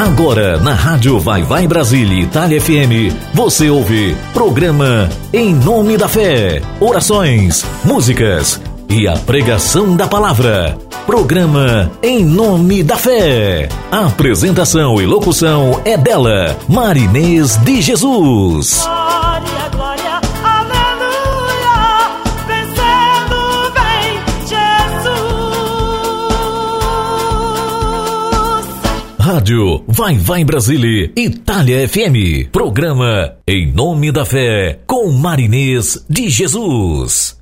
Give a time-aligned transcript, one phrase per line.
[0.00, 6.62] Agora, na Rádio Vai Vai Brasília Itália FM, você ouve programa Em Nome da Fé,
[6.80, 10.78] orações, músicas e a pregação da palavra.
[11.04, 13.68] Programa Em Nome da Fé.
[13.92, 18.82] A apresentação e locução é dela, Marinês de Jesus.
[29.40, 32.50] Rádio Vai Vai Brasília, Itália FM.
[32.52, 37.38] Programa Em Nome da Fé, com Marinês de Jesus.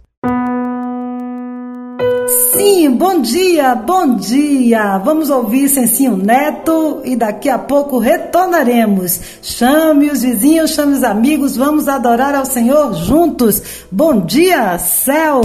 [2.53, 4.99] Sim, bom dia, bom dia.
[4.99, 9.21] Vamos ouvir Sensinho Neto e daqui a pouco retornaremos.
[9.43, 13.61] Chame os vizinhos, chame os amigos, vamos adorar ao Senhor juntos.
[13.91, 15.41] Bom dia, céu.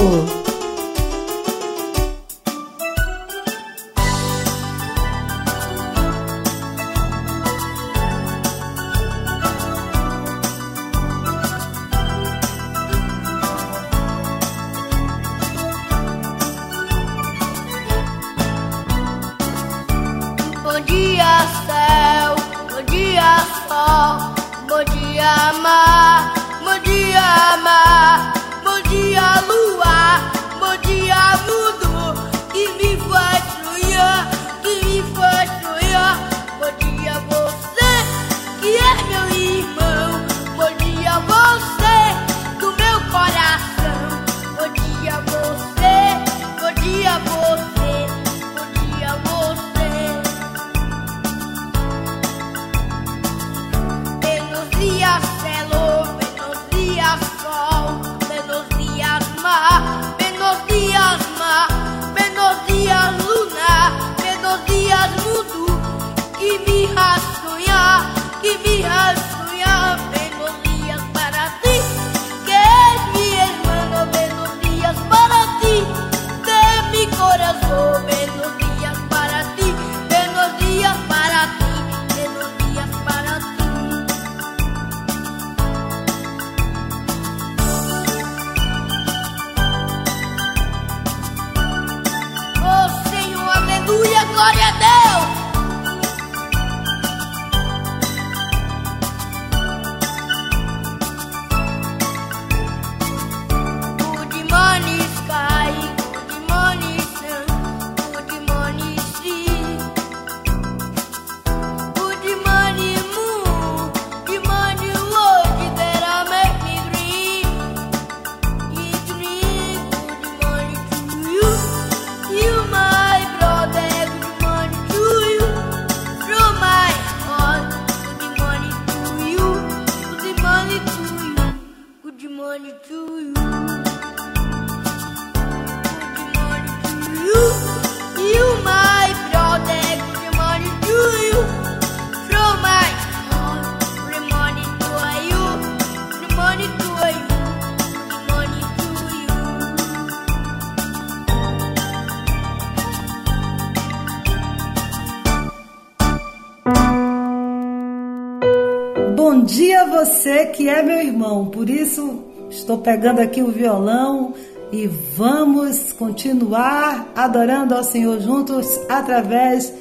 [160.63, 161.47] Que é meu irmão.
[161.47, 164.33] Por isso, estou pegando aqui o violão
[164.71, 169.73] e vamos continuar adorando ao Senhor juntos através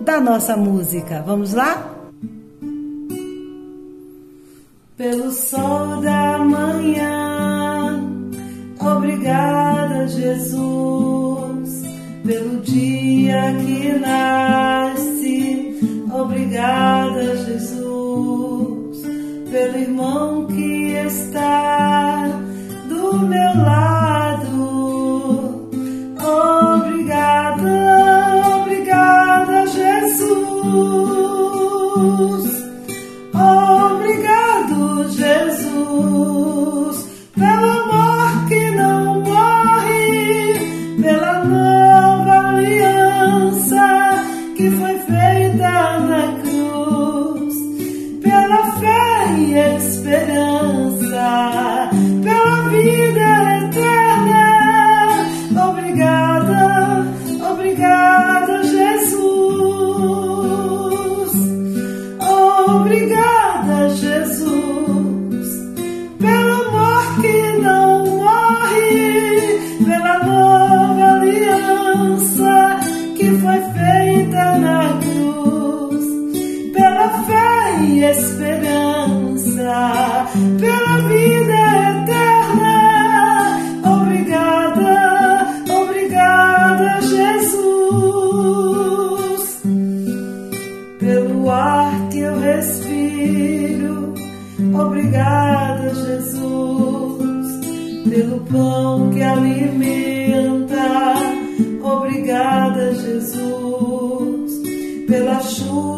[0.00, 1.22] da nossa música.
[1.26, 1.94] Vamos lá?
[4.96, 8.02] Pelo sol da manhã,
[8.80, 11.82] obrigada, Jesus,
[12.24, 15.78] pelo dia que nasce,
[16.10, 18.69] obrigada, Jesus
[19.50, 22.28] pelo irmão que está
[22.88, 24.48] do meu lado.
[26.76, 27.66] Obrigada,
[28.56, 30.30] obrigada, Jesus.
[33.34, 37.06] Obrigado, Jesus,
[98.50, 100.76] pão que alimenta.
[101.82, 104.52] Obrigada, Jesus,
[105.06, 105.89] pela chuva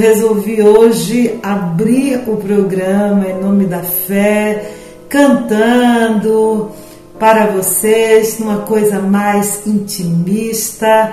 [0.00, 4.72] Resolvi hoje abrir o programa em nome da fé,
[5.10, 6.70] cantando
[7.18, 11.12] para vocês, numa coisa mais intimista,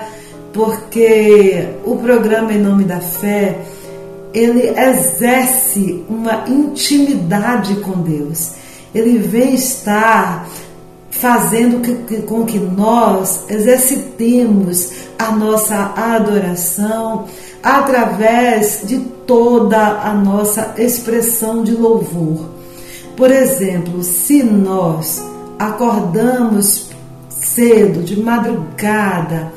[0.54, 3.58] porque o programa em nome da fé,
[4.32, 8.52] ele exerce uma intimidade com Deus.
[8.94, 10.48] Ele vem estar
[11.10, 11.82] fazendo
[12.26, 17.26] com que nós exercitemos a nossa adoração
[17.62, 22.46] através de toda a nossa expressão de louvor.
[23.16, 25.22] Por exemplo, se nós
[25.58, 26.88] acordamos
[27.28, 29.52] cedo, de madrugada,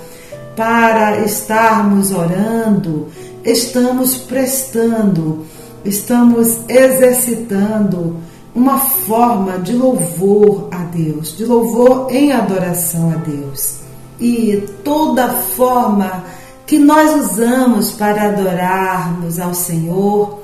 [0.56, 3.08] para estarmos orando,
[3.44, 5.46] estamos prestando,
[5.86, 8.18] estamos exercitando
[8.54, 13.78] uma forma de louvor a Deus, de louvor em adoração a Deus.
[14.20, 16.24] E toda forma
[16.72, 20.40] que nós usamos para adorarmos ao Senhor,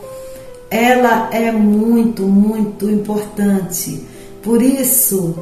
[0.70, 4.06] ela é muito, muito importante.
[4.44, 5.34] Por isso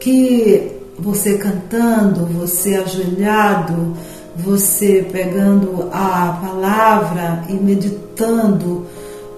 [0.00, 3.96] que você cantando, você ajoelhado,
[4.36, 8.84] você pegando a palavra e meditando,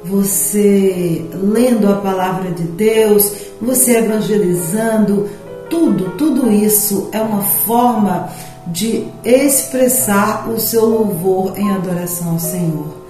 [0.07, 3.31] você lendo a palavra de Deus,
[3.61, 5.29] você evangelizando,
[5.69, 8.31] tudo, tudo isso é uma forma
[8.67, 13.05] de expressar o seu louvor em adoração ao Senhor.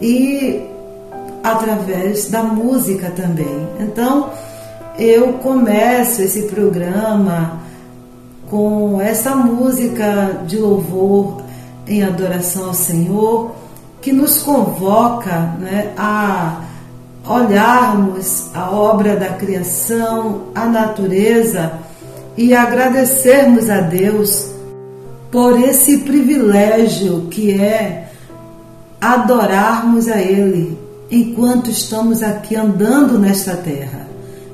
[0.00, 0.68] E
[1.42, 3.68] através da música também.
[3.80, 4.30] Então,
[4.98, 7.60] eu começo esse programa
[8.50, 11.42] com essa música de louvor
[11.86, 13.52] em adoração ao Senhor
[14.00, 16.62] que nos convoca né, a
[17.26, 21.72] olharmos a obra da criação, a natureza
[22.36, 24.57] e agradecermos a Deus
[25.30, 28.10] por esse privilégio que é
[29.00, 30.78] adorarmos a Ele
[31.10, 34.08] enquanto estamos aqui andando nesta terra.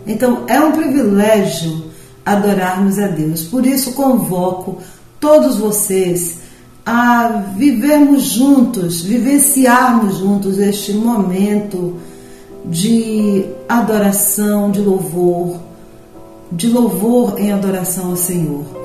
[0.07, 1.85] Então é um privilégio
[2.25, 3.45] adorarmos a Deus.
[3.45, 4.79] Por isso convoco
[5.21, 6.39] todos vocês
[6.85, 11.97] a vivermos juntos, vivenciarmos juntos este momento
[12.65, 15.59] de adoração, de louvor,
[16.53, 18.84] de louvor em adoração ao Senhor.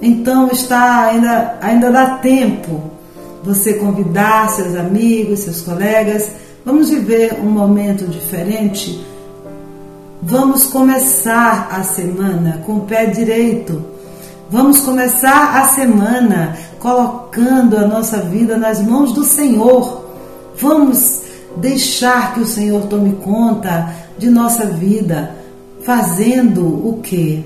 [0.00, 2.90] Então está ainda ainda dá tempo
[3.42, 6.30] você convidar seus amigos, seus colegas,
[6.64, 9.04] vamos viver um momento diferente.
[10.22, 13.82] Vamos começar a semana com o pé direito.
[14.50, 20.04] Vamos começar a semana colocando a nossa vida nas mãos do Senhor.
[20.58, 21.22] Vamos
[21.56, 25.34] deixar que o Senhor tome conta de nossa vida,
[25.82, 27.44] fazendo o que?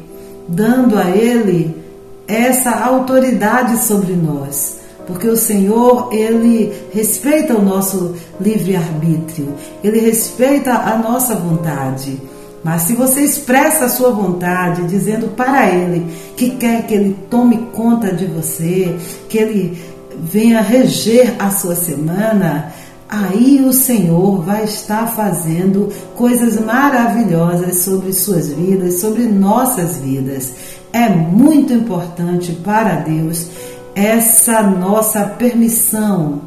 [0.49, 1.84] Dando a Ele
[2.27, 4.81] essa autoridade sobre nós.
[5.07, 12.19] Porque o Senhor, Ele respeita o nosso livre-arbítrio, Ele respeita a nossa vontade.
[12.63, 17.69] Mas se você expressa a sua vontade, dizendo para Ele que quer que Ele tome
[17.75, 18.97] conta de você,
[19.29, 19.79] que Ele
[20.19, 22.73] venha reger a sua semana,
[23.07, 30.53] aí o Senhor vai estar fazendo coisas maravilhosas sobre suas vidas, sobre nossas vidas.
[30.95, 33.49] É muito importante para Deus
[33.97, 36.43] essa nossa permissão,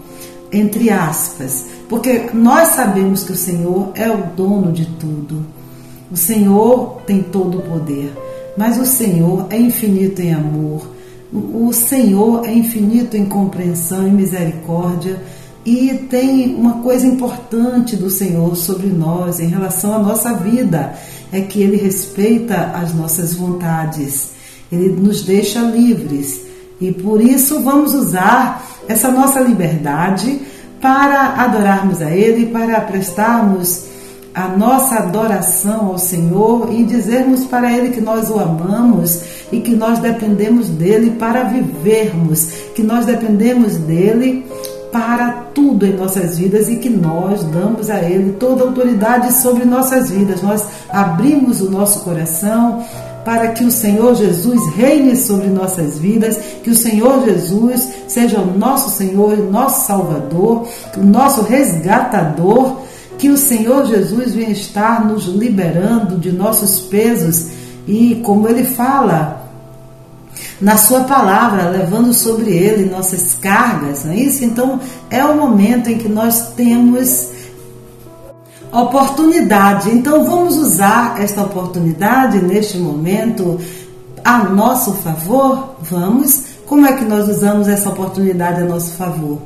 [0.50, 5.46] entre aspas, porque nós sabemos que o Senhor é o dono de tudo.
[6.10, 8.14] O Senhor tem todo o poder,
[8.56, 10.92] mas o Senhor é infinito em amor.
[11.34, 15.22] O Senhor é infinito em compreensão e misericórdia
[15.66, 20.94] e tem uma coisa importante do Senhor sobre nós em relação à nossa vida,
[21.34, 24.37] é que ele respeita as nossas vontades.
[24.72, 26.42] Ele nos deixa livres.
[26.80, 30.42] E por isso vamos usar essa nossa liberdade
[30.82, 33.88] para adorarmos a ele, para prestarmos
[34.38, 39.20] a nossa adoração ao Senhor e dizermos para Ele que nós o amamos
[39.52, 44.46] e que nós dependemos dele para vivermos, que nós dependemos dele
[44.92, 49.66] para tudo em nossas vidas e que nós damos a Ele toda a autoridade sobre
[49.66, 50.44] nossas vidas.
[50.44, 52.86] Nós abrimos o nosso coração
[53.28, 58.58] para que o Senhor Jesus reine sobre nossas vidas, que o Senhor Jesus seja o
[58.58, 60.66] nosso Senhor, o nosso Salvador,
[60.96, 62.84] o nosso resgatador
[63.18, 67.48] que o Senhor Jesus venha estar nos liberando de nossos pesos
[67.86, 69.46] e, como ele fala
[70.62, 74.46] na sua palavra, levando sobre ele nossas cargas, não é isso?
[74.46, 74.80] Então,
[75.10, 77.36] é o momento em que nós temos
[78.82, 79.90] oportunidade.
[79.90, 83.60] Então, vamos usar esta oportunidade neste momento
[84.24, 85.76] a nosso favor?
[85.82, 86.44] Vamos?
[86.66, 89.40] Como é que nós usamos essa oportunidade a nosso favor?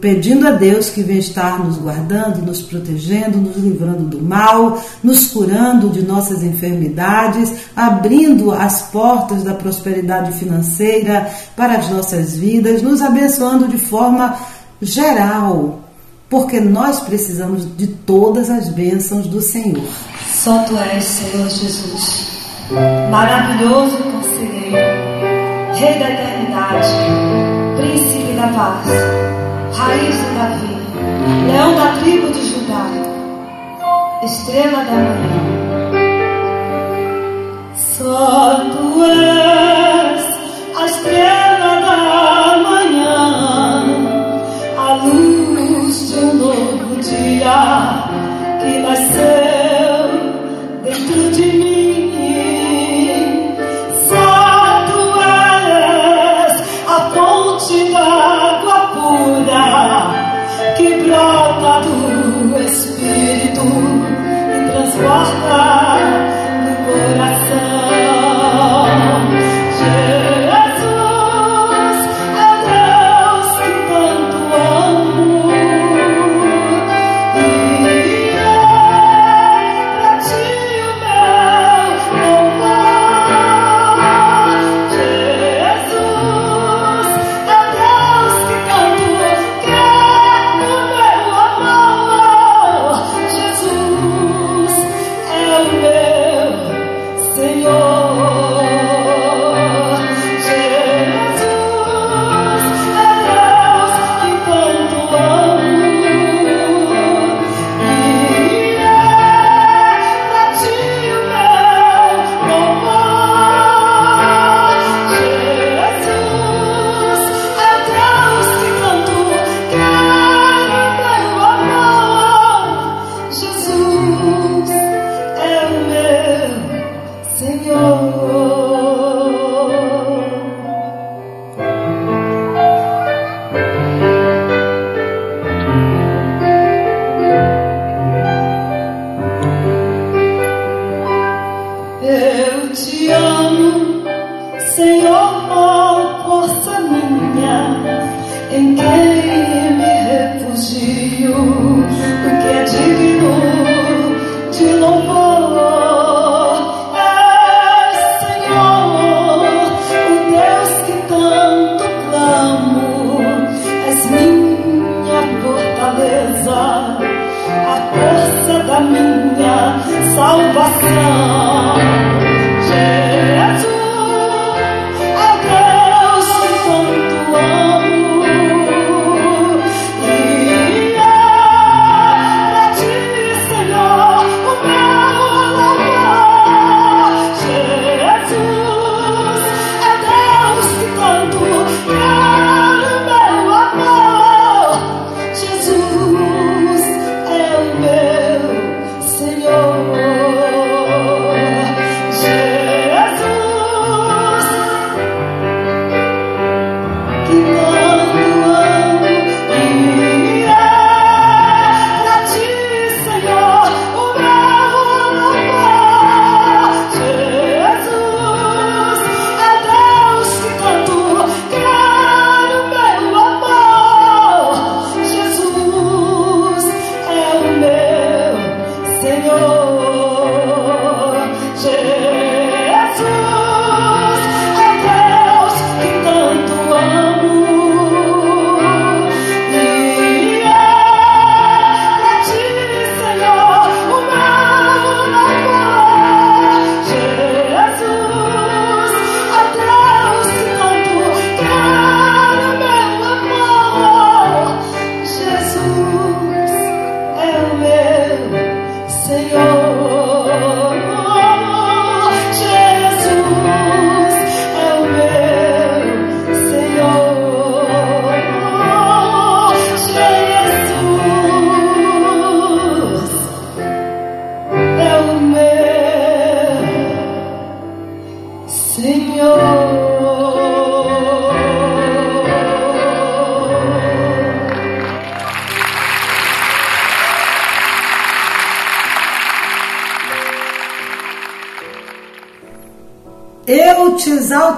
[0.00, 5.26] pedindo a Deus que venha estar nos guardando, nos protegendo, nos livrando do mal, nos
[5.26, 13.02] curando de nossas enfermidades, abrindo as portas da prosperidade financeira para as nossas vidas, nos
[13.02, 14.36] abençoando de forma
[14.80, 15.80] geral,
[16.28, 19.88] porque nós precisamos de todas as bênçãos do Senhor.
[20.26, 22.26] Só tu és, Senhor Jesus,
[23.10, 24.76] maravilhoso conselheiro,
[25.74, 26.88] Rei da eternidade,
[27.76, 29.28] Príncipe da paz
[29.72, 30.76] raiz de Davi,
[31.46, 32.86] leão da tribo de Judá,
[34.24, 35.98] estrela da manhã.
[37.76, 40.22] Só tu és
[40.76, 41.37] a estrela
[48.60, 50.04] que nasceu
[50.84, 51.47] dentro de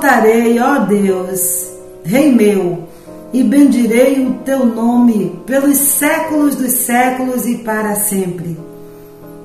[0.01, 1.69] exaltarei, ó Deus,
[2.03, 2.89] Rei meu,
[3.33, 8.57] e bendirei o teu nome pelos séculos dos séculos e para sempre.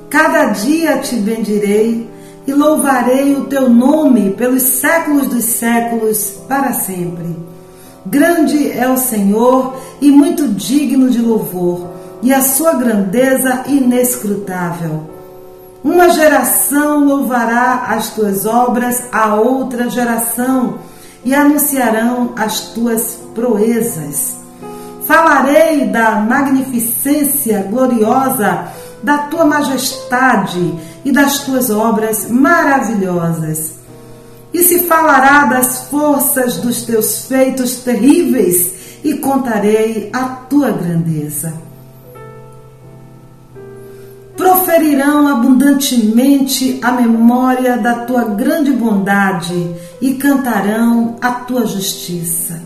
[0.09, 2.09] Cada dia te bendirei
[2.47, 7.35] e louvarei o teu nome pelos séculos dos séculos para sempre.
[8.05, 11.89] Grande é o Senhor e muito digno de louvor,
[12.23, 15.14] e a sua grandeza inescrutável.
[15.85, 20.79] Uma geração louvará as tuas obras a outra geração
[21.23, 24.33] e anunciarão as tuas proezas.
[25.05, 28.67] Falarei da magnificência gloriosa
[29.03, 30.73] da tua majestade
[31.05, 33.73] e das tuas obras maravilhosas.
[34.51, 41.64] E se falará das forças dos teus feitos terríveis, e contarei a tua grandeza.
[44.45, 52.61] Proferirão abundantemente a memória da tua grande bondade e cantarão a tua justiça.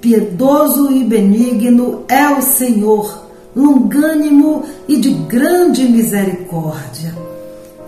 [0.00, 7.12] Piedoso e benigno é o Senhor, longânimo e de grande misericórdia.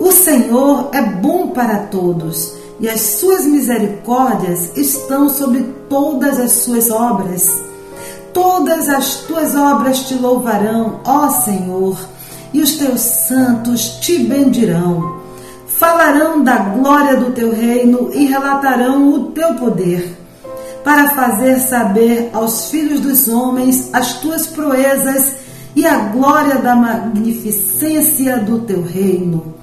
[0.01, 6.91] O Senhor é bom para todos e as suas misericórdias estão sobre todas as suas
[6.91, 7.63] obras.
[8.33, 11.97] Todas as tuas obras te louvarão, ó Senhor,
[12.55, 15.21] e os teus santos te bendirão.
[15.67, 20.17] Falarão da glória do teu reino e relatarão o teu poder,
[20.83, 25.35] para fazer saber aos filhos dos homens as tuas proezas
[25.77, 29.55] e a glória da magnificência do teu reino.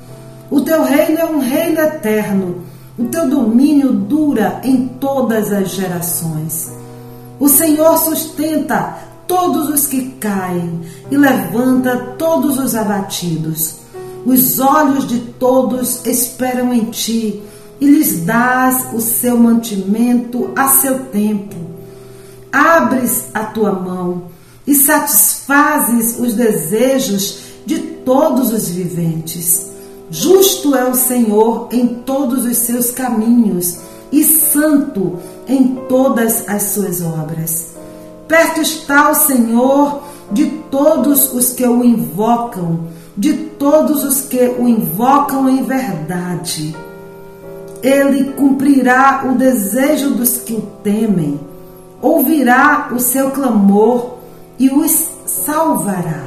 [0.51, 6.71] O teu reino é um reino eterno o teu domínio dura em todas as gerações.
[7.39, 8.95] O Senhor sustenta
[9.31, 13.75] todos os que caem e levanta todos os abatidos.
[14.25, 17.41] Os olhos de todos esperam em ti
[17.79, 21.55] e lhes dás o seu mantimento a seu tempo.
[22.51, 24.23] Abres a tua mão
[24.67, 29.71] e satisfazes os desejos de todos os viventes.
[30.09, 33.77] Justo é o Senhor em todos os seus caminhos
[34.11, 37.70] e santo em todas as suas obras.
[38.31, 42.85] Perto está o Senhor de todos os que o invocam,
[43.17, 46.73] de todos os que o invocam em verdade.
[47.83, 51.41] Ele cumprirá o desejo dos que o temem,
[52.01, 54.19] ouvirá o seu clamor
[54.57, 56.23] e os salvará.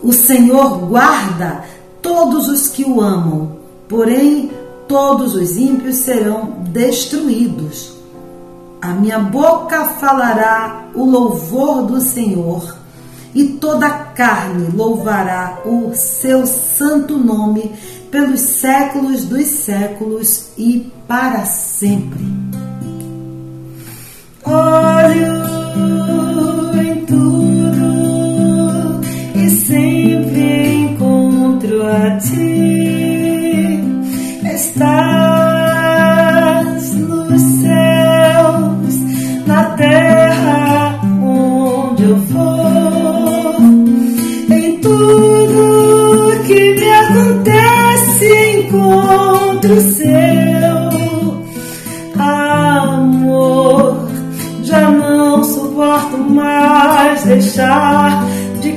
[0.00, 1.64] O Senhor guarda
[2.00, 3.56] todos os que o amam,
[3.88, 4.48] porém
[4.86, 7.91] todos os ímpios serão destruídos.
[8.82, 12.76] A minha boca falará o louvor do Senhor,
[13.32, 17.72] e toda carne louvará o seu santo nome
[18.10, 22.26] pelos séculos dos séculos e para sempre.
[24.44, 24.81] Olho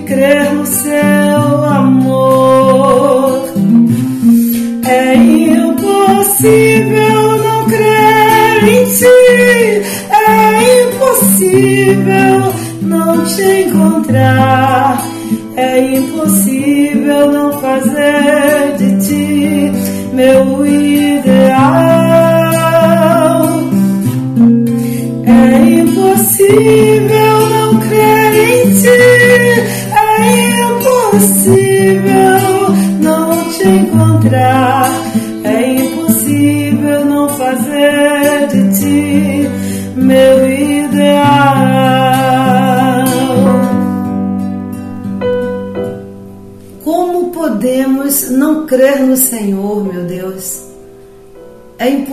[0.06, 3.50] crer no seu amor.
[4.88, 6.18] É impossível
[7.38, 9.06] não crer em ti,
[10.12, 15.02] é impossível não te encontrar,
[15.56, 19.72] é impossível não fazer de ti
[20.14, 20.46] meu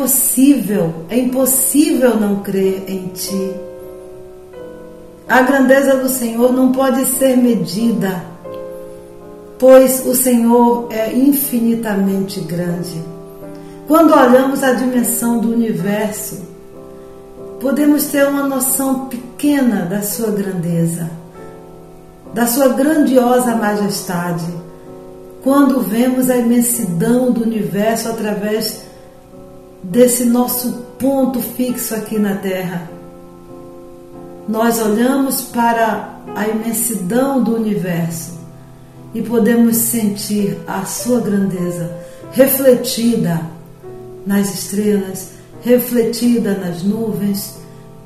[0.03, 3.51] impossível, é impossível não crer em Ti.
[5.29, 8.33] A grandeza do Senhor não pode ser medida
[9.63, 13.01] pois o Senhor é infinitamente grande.
[13.87, 16.43] Quando olhamos a dimensão do universo,
[17.61, 21.09] podemos ter uma noção pequena da sua grandeza,
[22.35, 24.53] da sua grandiosa majestade,
[25.45, 28.83] quando vemos a imensidão do universo através
[29.83, 32.91] desse nosso ponto fixo aqui na Terra.
[34.49, 38.39] Nós olhamos para a imensidão do universo
[39.15, 41.91] e podemos sentir a sua grandeza
[42.33, 43.41] refletida
[44.27, 45.31] nas estrelas,
[45.63, 47.59] refletida nas nuvens,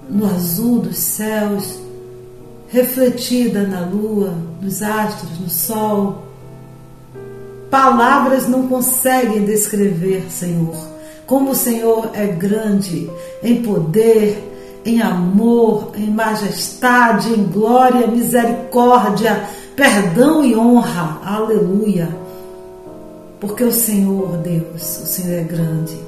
[0.09, 1.79] no azul dos céus,
[2.69, 6.23] refletida na lua, nos astros, no sol.
[7.71, 10.77] Palavras não conseguem descrever, Senhor,
[11.27, 13.11] como o Senhor é grande
[13.43, 21.21] em poder, em amor, em majestade, em glória, misericórdia, perdão e honra.
[21.25, 22.09] Aleluia.
[23.41, 25.99] Porque o Senhor, Deus, o Senhor é grande.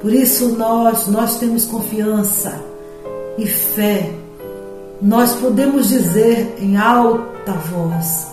[0.00, 2.62] Por isso nós, nós temos confiança
[3.36, 4.10] e fé
[5.00, 8.28] nós podemos dizer em alta voz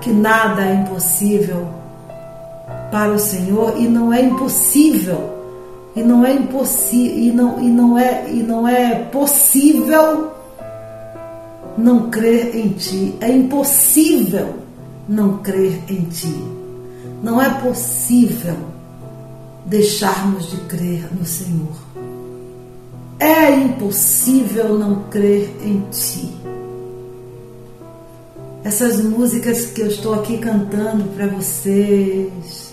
[0.00, 1.68] que nada é impossível
[2.90, 5.35] para o Senhor e não é impossível
[5.96, 10.30] e não é impossível e não, e não é e não é possível
[11.76, 13.14] não crer em ti.
[13.20, 14.54] É impossível
[15.08, 16.36] não crer em ti.
[17.22, 18.56] Não é possível
[19.64, 21.86] deixarmos de crer no Senhor.
[23.18, 26.30] É impossível não crer em Ti.
[28.62, 32.65] Essas músicas que eu estou aqui cantando para vocês,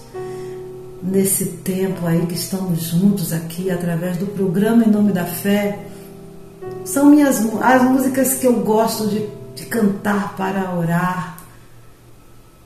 [1.03, 5.87] nesse tempo aí que estamos juntos aqui através do programa Em Nome da Fé,
[6.85, 11.37] são minhas as músicas que eu gosto de, de cantar para orar,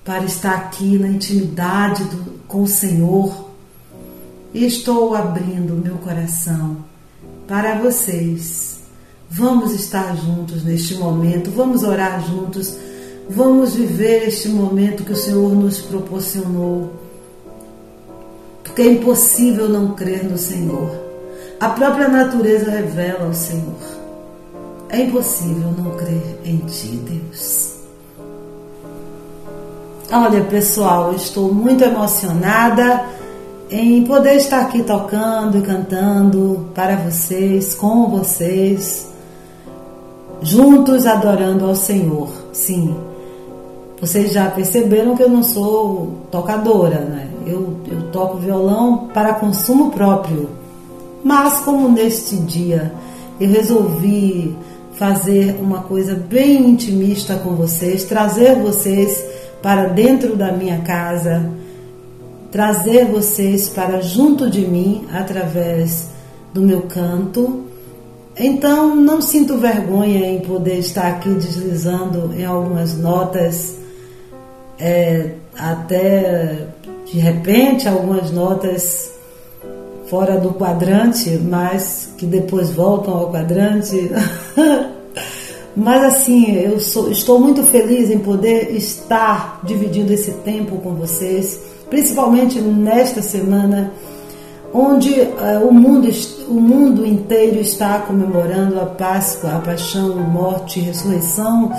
[0.06, 3.48] para estar aqui na intimidade do, com o Senhor.
[4.54, 6.78] E estou abrindo o meu coração
[7.48, 8.80] para vocês.
[9.30, 12.76] Vamos estar juntos neste momento, vamos orar juntos,
[13.30, 17.07] vamos viver este momento que o Senhor nos proporcionou.
[18.78, 20.92] Porque é impossível não crer no Senhor.
[21.60, 23.74] A própria natureza revela o Senhor.
[24.88, 27.74] É impossível não crer em Ti, Deus.
[30.12, 33.04] Olha, pessoal, estou muito emocionada
[33.72, 39.08] em poder estar aqui tocando e cantando para vocês, com vocês,
[40.40, 42.30] juntos adorando ao Senhor.
[42.54, 42.96] Sim,
[44.00, 47.37] vocês já perceberam que eu não sou tocadora, né?
[47.50, 50.50] Eu, eu toco violão para consumo próprio.
[51.24, 52.94] Mas, como neste dia
[53.40, 54.56] eu resolvi
[54.94, 59.24] fazer uma coisa bem intimista com vocês, trazer vocês
[59.62, 61.58] para dentro da minha casa
[62.52, 66.10] trazer vocês para junto de mim através
[66.54, 67.66] do meu canto.
[68.36, 73.78] Então, não sinto vergonha em poder estar aqui deslizando em algumas notas,
[74.80, 76.68] é, até
[77.12, 79.14] de repente algumas notas
[80.10, 84.10] fora do quadrante, mas que depois voltam ao quadrante.
[85.76, 91.60] mas assim, eu sou, estou muito feliz em poder estar dividindo esse tempo com vocês
[91.90, 93.92] principalmente nesta semana,
[94.74, 96.10] onde uh, o, mundo,
[96.48, 101.72] o mundo inteiro está comemorando a Páscoa, a paixão, morte e ressurreição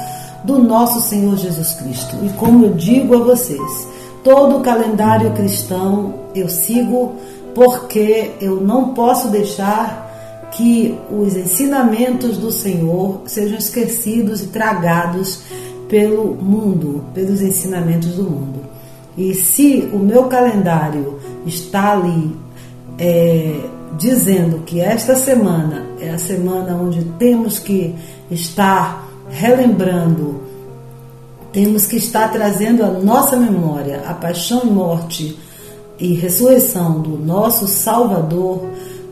[0.44, 2.16] do nosso Senhor Jesus Cristo.
[2.22, 3.88] E como eu digo a vocês,
[4.22, 7.14] todo o calendário cristão eu sigo
[7.54, 10.06] porque eu não posso deixar
[10.52, 15.42] que os ensinamentos do Senhor sejam esquecidos e tragados
[15.88, 18.60] pelo mundo, pelos ensinamentos do mundo.
[19.16, 22.36] E se o meu calendário está ali
[22.98, 23.60] é,
[23.96, 27.94] dizendo que esta semana é a semana onde temos que
[28.30, 30.42] estar relembrando,
[31.52, 35.38] temos que estar trazendo à nossa memória a paixão e morte
[35.98, 38.68] e ressurreição do nosso Salvador,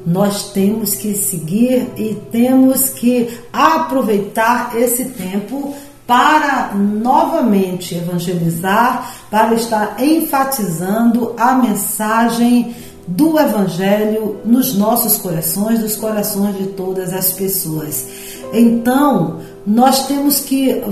[0.06, 5.74] nós temos que seguir e temos que aproveitar esse tempo
[6.06, 12.76] para novamente evangelizar, para estar enfatizando a mensagem
[13.08, 18.06] do Evangelho nos nossos corações, nos corações de todas as pessoas.
[18.52, 20.82] Então, nós temos que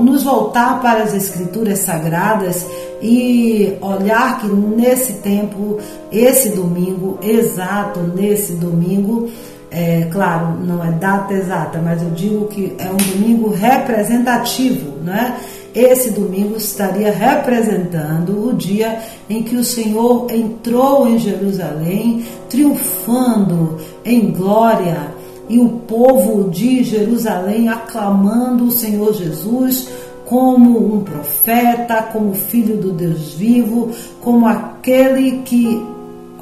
[0.00, 2.66] nos voltar para as Escrituras Sagradas
[3.02, 5.78] e olhar que nesse tempo,
[6.10, 9.28] esse domingo, exato nesse domingo,
[9.70, 15.36] é, claro, não é data exata, mas eu digo que é um domingo representativo, né?
[15.74, 18.98] Esse domingo estaria representando o dia
[19.30, 25.11] em que o Senhor entrou em Jerusalém, triunfando em glória,
[25.52, 29.86] e o povo de Jerusalém aclamando o Senhor Jesus
[30.24, 33.90] como um profeta, como filho do Deus vivo,
[34.22, 35.84] como aquele que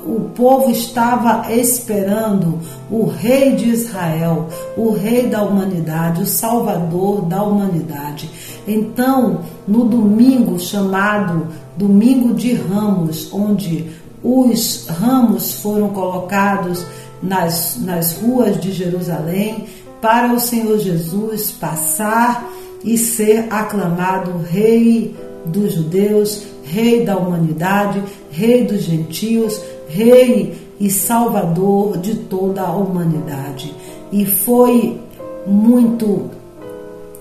[0.07, 4.47] o povo estava esperando o Rei de Israel,
[4.77, 8.31] o Rei da humanidade, o Salvador da humanidade.
[8.65, 13.91] Então, no domingo chamado Domingo de Ramos, onde
[14.23, 16.87] os ramos foram colocados
[17.23, 19.67] nas, nas ruas de Jerusalém
[20.01, 22.51] para o Senhor Jesus passar
[22.83, 31.99] e ser aclamado Rei dos judeus, Rei da humanidade, Rei dos gentios, Rei e Salvador
[31.99, 33.75] de toda a humanidade.
[34.11, 34.99] E foi
[35.47, 36.31] muito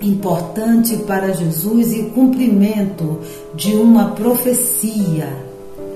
[0.01, 3.19] importante para Jesus e cumprimento
[3.53, 5.27] de uma profecia.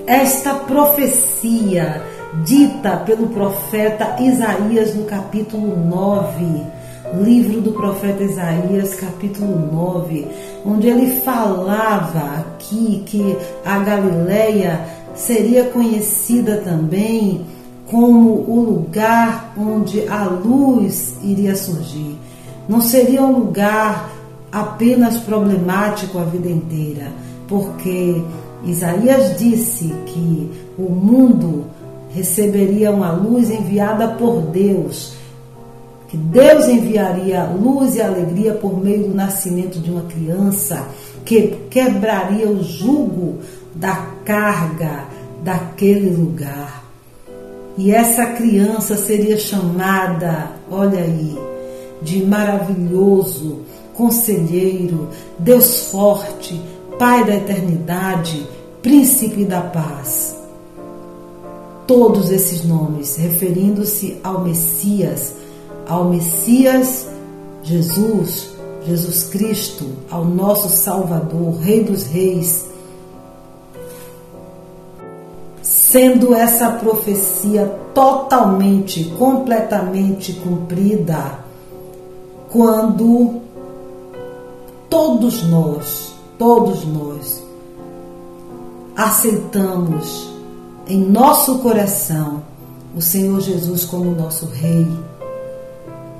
[0.06, 2.02] Esta profecia
[2.42, 6.62] dita pelo profeta Isaías no capítulo 9,
[7.22, 10.26] livro do profeta Isaías, capítulo 9,
[10.66, 14.80] onde ele falava aqui que a Galileia
[15.14, 17.46] seria conhecida também
[17.86, 22.18] como o lugar onde a luz iria surgir.
[22.68, 24.10] Não seria um lugar
[24.50, 27.08] apenas problemático a vida inteira,
[27.46, 28.20] porque
[28.64, 31.66] Isaías disse que o mundo
[32.14, 35.14] receberia uma luz enviada por Deus,
[36.08, 40.86] que Deus enviaria luz e alegria por meio do nascimento de uma criança
[41.24, 43.40] que quebraria o jugo
[43.74, 45.06] da carga
[45.42, 46.84] daquele lugar.
[47.76, 51.36] E essa criança seria chamada, olha aí,
[52.00, 56.60] de maravilhoso, conselheiro, Deus forte,
[56.96, 58.46] Pai da eternidade,
[58.80, 60.33] Príncipe da paz.
[61.86, 65.34] Todos esses nomes referindo-se ao Messias,
[65.86, 67.06] ao Messias
[67.62, 68.50] Jesus,
[68.86, 72.66] Jesus Cristo, ao nosso Salvador, Rei dos Reis.
[75.62, 81.38] Sendo essa profecia totalmente, completamente cumprida,
[82.50, 83.40] quando
[84.90, 87.42] todos nós, todos nós,
[88.96, 90.33] aceitamos
[90.86, 92.42] em nosso coração
[92.94, 94.86] o Senhor Jesus como nosso Rei,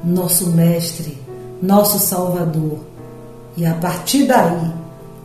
[0.03, 1.18] nosso Mestre,
[1.62, 2.79] nosso Salvador.
[3.57, 4.72] E a partir daí,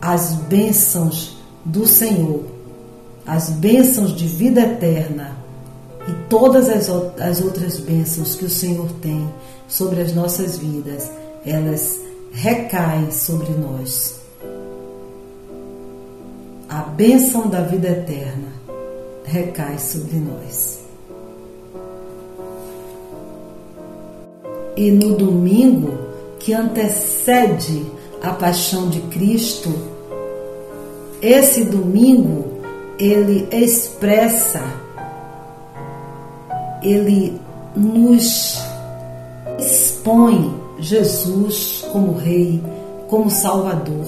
[0.00, 2.44] as bênçãos do Senhor,
[3.26, 5.36] as bênçãos de vida eterna
[6.08, 6.88] e todas as,
[7.20, 9.28] as outras bênçãos que o Senhor tem
[9.66, 11.10] sobre as nossas vidas,
[11.44, 11.98] elas
[12.32, 14.20] recaem sobre nós.
[16.68, 18.49] A bênção da vida eterna
[19.30, 20.80] recai sobre nós.
[24.76, 25.98] E no domingo
[26.38, 27.86] que antecede
[28.22, 29.72] a paixão de Cristo,
[31.22, 32.60] esse domingo
[32.98, 34.62] ele expressa,
[36.82, 37.40] ele
[37.76, 38.58] nos
[39.58, 42.62] expõe Jesus como Rei,
[43.08, 44.06] como Salvador.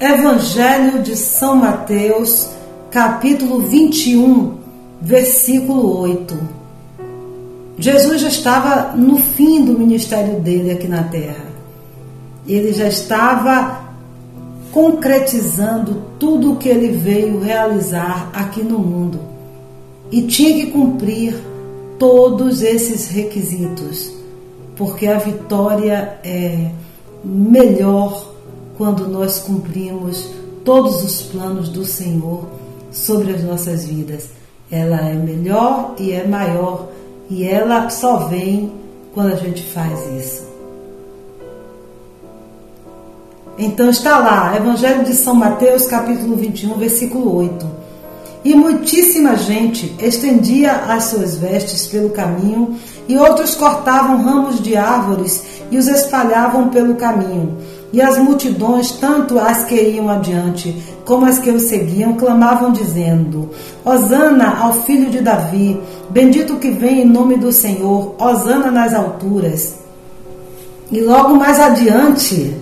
[0.00, 2.48] Evangelho de São Mateus,
[2.90, 4.54] capítulo 21,
[5.00, 6.36] versículo 8.
[7.78, 11.46] Jesus já estava no fim do ministério dele aqui na terra.
[12.46, 13.90] Ele já estava
[14.72, 19.20] concretizando tudo o que ele veio realizar aqui no mundo
[20.10, 21.34] e tinha que cumprir
[21.98, 24.20] todos esses requisitos
[24.80, 26.70] porque a vitória é
[27.22, 28.32] melhor
[28.78, 30.26] quando nós cumprimos
[30.64, 32.59] todos os planos do Senhor
[32.90, 34.28] sobre as nossas vidas.
[34.70, 36.88] Ela é melhor e é maior,
[37.28, 38.72] e ela só vem
[39.12, 40.50] quando a gente faz isso.
[43.58, 47.66] Então está lá, Evangelho de São Mateus, capítulo 21, versículo 8.
[48.42, 52.76] E muitíssima gente estendia as suas vestes pelo caminho
[53.06, 57.58] e outros cortavam ramos de árvores e os espalhavam pelo caminho.
[57.92, 63.50] E as multidões, tanto as que iam adiante como as que o seguiam, clamavam, dizendo:
[63.84, 69.74] Hosana ao filho de Davi, bendito que vem em nome do Senhor, Hosana nas alturas.
[70.90, 72.56] E logo mais adiante,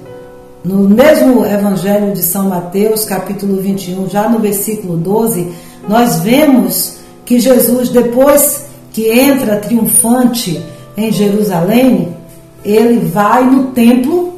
[0.64, 5.51] no mesmo Evangelho de São Mateus, capítulo 21, já no versículo 12,
[5.88, 10.62] nós vemos que Jesus, depois que entra triunfante
[10.97, 12.17] em Jerusalém,
[12.64, 14.38] ele vai no templo,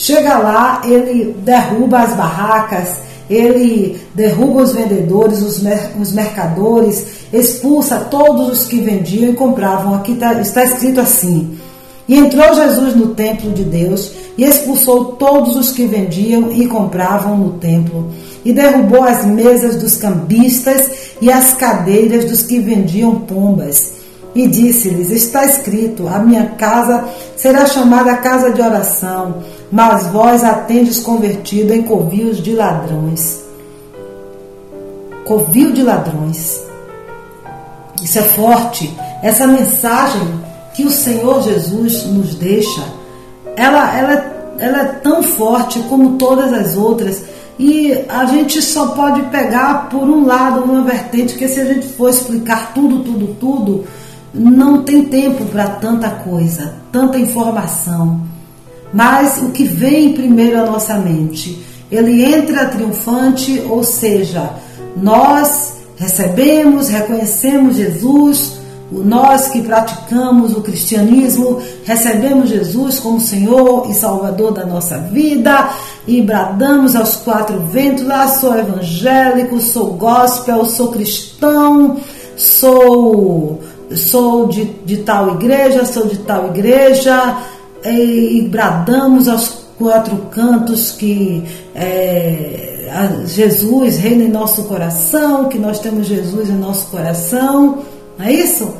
[0.00, 2.88] chega lá, ele derruba as barracas,
[3.28, 9.94] ele derruba os vendedores, os, mer os mercadores, expulsa todos os que vendiam e compravam.
[9.94, 11.58] Aqui tá, está escrito assim:
[12.08, 17.36] E entrou Jesus no templo de Deus e expulsou todos os que vendiam e compravam
[17.36, 18.10] no templo,
[18.42, 23.99] e derrubou as mesas dos cambistas e as cadeiras dos que vendiam pombas.
[24.34, 27.04] E disse-lhes: Está escrito: A minha casa
[27.36, 29.36] será chamada casa de oração,
[29.70, 33.40] mas vós a tendes convertido em covios de ladrões.
[35.24, 36.60] Covil de ladrões.
[38.02, 38.96] Isso é forte.
[39.22, 40.40] Essa mensagem
[40.74, 42.82] que o Senhor Jesus nos deixa,
[43.56, 47.22] ela, ela, ela é tão forte como todas as outras.
[47.58, 51.86] E a gente só pode pegar por um lado, uma vertente, que se a gente
[51.88, 53.84] for explicar tudo, tudo, tudo,
[54.32, 58.20] não tem tempo para tanta coisa, tanta informação.
[58.92, 64.50] Mas o que vem primeiro à nossa mente, ele entra triunfante, ou seja,
[64.96, 74.52] nós recebemos, reconhecemos Jesus, nós que praticamos o cristianismo, recebemos Jesus como Senhor e Salvador
[74.52, 75.70] da nossa vida
[76.08, 81.98] e bradamos aos quatro ventos: ah, sou evangélico, sou gospel, sou cristão,
[82.36, 83.60] sou
[83.96, 87.36] sou de, de tal igreja, sou de tal igreja,
[87.84, 91.42] e, e bradamos aos quatro cantos que
[91.74, 92.90] é,
[93.26, 97.78] Jesus reina em nosso coração, que nós temos Jesus em nosso coração,
[98.18, 98.70] não é isso?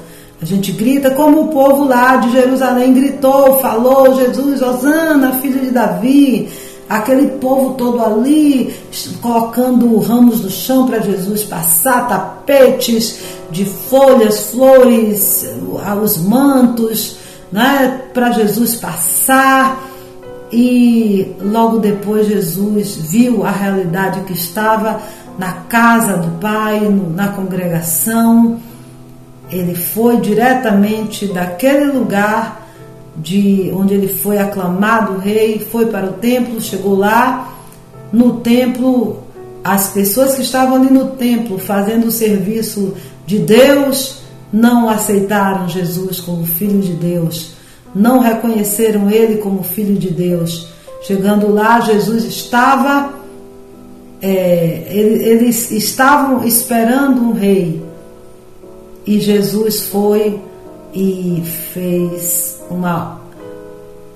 [0.42, 5.70] A gente grita como o povo lá de Jerusalém gritou, falou: Jesus, Osana, filho de
[5.70, 6.48] Davi.
[6.90, 8.74] Aquele povo todo ali,
[9.22, 15.48] colocando ramos do chão para Jesus passar, tapetes de folhas, flores,
[16.02, 17.18] os mantos,
[17.52, 19.80] né, para Jesus passar.
[20.50, 25.00] E logo depois Jesus viu a realidade que estava
[25.38, 26.80] na casa do Pai,
[27.14, 28.58] na congregação.
[29.48, 32.59] Ele foi diretamente daquele lugar
[33.20, 37.54] de onde ele foi aclamado rei, foi para o templo, chegou lá.
[38.12, 39.22] No templo,
[39.62, 42.94] as pessoas que estavam ali no templo fazendo o serviço
[43.26, 47.60] de Deus não aceitaram Jesus como filho de Deus
[47.94, 50.68] não reconheceram ele como filho de Deus.
[51.02, 53.14] Chegando lá, Jesus estava,
[54.20, 57.82] é, eles estavam esperando um rei.
[59.06, 60.40] E Jesus foi
[60.92, 63.20] e fez uma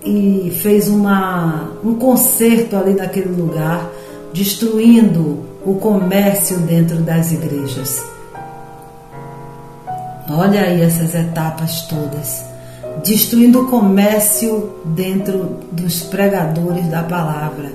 [0.05, 3.89] e fez uma, um concerto ali naquele lugar,
[4.35, 8.05] destruindo o comércio dentro das igrejas.
[10.29, 12.55] Olha aí essas etapas todas
[13.03, 17.71] destruindo o comércio dentro dos pregadores da palavra,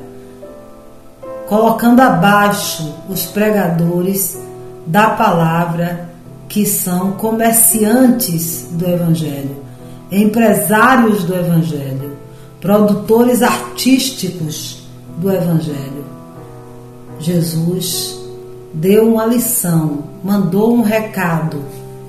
[1.48, 4.40] colocando abaixo os pregadores
[4.86, 6.09] da palavra
[6.50, 9.56] que são comerciantes do Evangelho,
[10.12, 12.18] empresários do Evangelho,
[12.60, 14.82] produtores artísticos
[15.20, 16.04] do Evangelho.
[17.20, 18.20] Jesus
[18.74, 21.64] deu uma lição, mandou um recado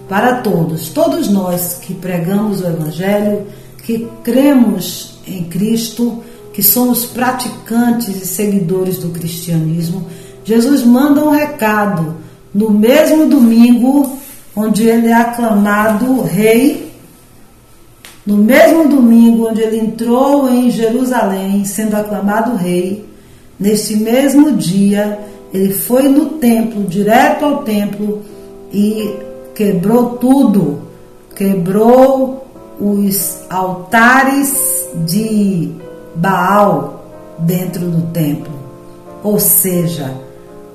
[0.09, 3.47] para todos, todos nós que pregamos o Evangelho,
[3.84, 6.22] que cremos em Cristo,
[6.53, 10.07] que somos praticantes e seguidores do cristianismo,
[10.45, 12.16] Jesus manda um recado
[12.53, 14.18] no mesmo domingo
[14.55, 16.92] onde ele é aclamado rei,
[18.26, 23.05] no mesmo domingo onde ele entrou em Jerusalém sendo aclamado rei,
[23.59, 25.18] nesse mesmo dia
[25.53, 28.22] ele foi no templo, direto ao templo
[28.72, 29.16] e
[29.55, 30.82] quebrou tudo,
[31.34, 32.46] quebrou
[32.80, 35.72] os altares de
[36.14, 37.05] Baal
[37.38, 38.53] dentro do templo.
[39.22, 40.14] Ou seja,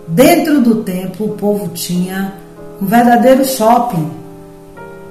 [0.08, 2.36] dentro do templo o povo tinha
[2.82, 4.12] um verdadeiro shopping,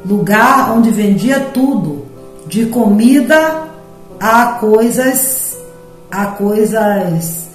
[0.05, 2.05] lugar onde vendia tudo,
[2.47, 3.65] de comida
[4.21, 5.59] a coisas
[6.11, 7.49] a coisas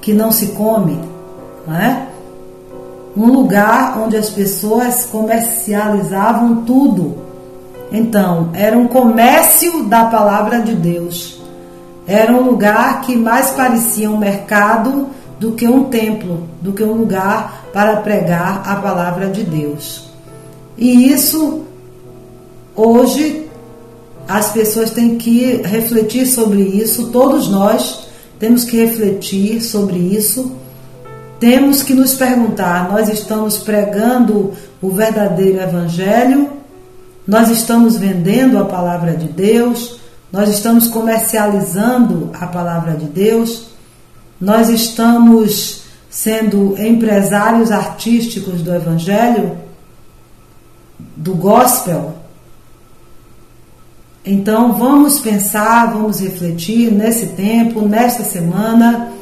[0.00, 1.00] que não se come,
[1.66, 2.08] não é?
[3.18, 7.16] um lugar onde as pessoas comercializavam tudo.
[7.90, 11.40] Então, era um comércio da palavra de Deus.
[12.06, 15.08] Era um lugar que mais parecia um mercado
[15.40, 20.08] do que um templo, do que um lugar para pregar a palavra de Deus.
[20.76, 21.64] E isso,
[22.74, 23.46] hoje,
[24.26, 28.08] as pessoas têm que refletir sobre isso, todos nós
[28.38, 30.56] temos que refletir sobre isso
[31.38, 34.52] temos que nos perguntar: nós estamos pregando
[34.82, 36.50] o verdadeiro Evangelho?
[37.26, 39.98] Nós estamos vendendo a palavra de Deus?
[40.32, 43.68] Nós estamos comercializando a palavra de Deus?
[44.40, 49.58] Nós estamos sendo empresários artísticos do Evangelho?
[51.16, 52.14] Do gospel?
[54.24, 59.12] Então vamos pensar, vamos refletir nesse tempo, nesta semana.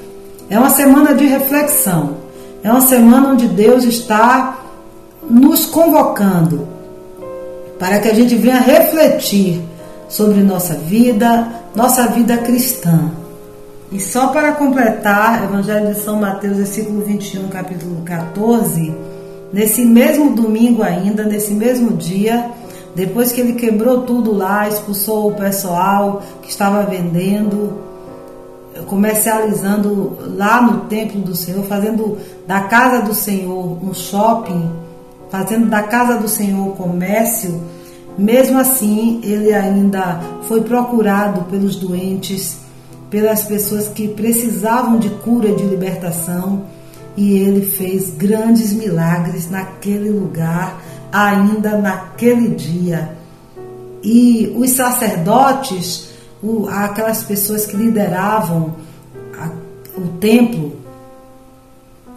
[0.49, 2.16] É uma semana de reflexão.
[2.62, 4.59] É uma semana onde Deus está
[5.28, 6.66] nos convocando
[7.78, 9.62] para que a gente venha refletir
[10.09, 13.11] sobre nossa vida, nossa vida cristã.
[13.91, 18.93] E só para completar, Evangelho de São Mateus, versículo 21, capítulo 14,
[19.53, 22.51] nesse mesmo domingo ainda, nesse mesmo dia,
[22.97, 27.78] depois que ele quebrou tudo lá, expulsou o pessoal que estava vendendo,
[28.87, 34.68] comercializando lá no templo do Senhor, fazendo da casa do Senhor um shopping,
[35.30, 37.62] fazendo da casa do Senhor comércio,
[38.18, 42.66] mesmo assim ele ainda foi procurado pelos doentes,
[43.11, 46.65] pelas pessoas que precisavam de cura, de libertação,
[47.17, 50.83] e ele fez grandes milagres naquele lugar
[51.13, 53.17] ainda naquele dia.
[54.03, 56.11] E os sacerdotes,
[56.69, 58.75] aquelas pessoas que lideravam
[59.97, 60.77] o templo,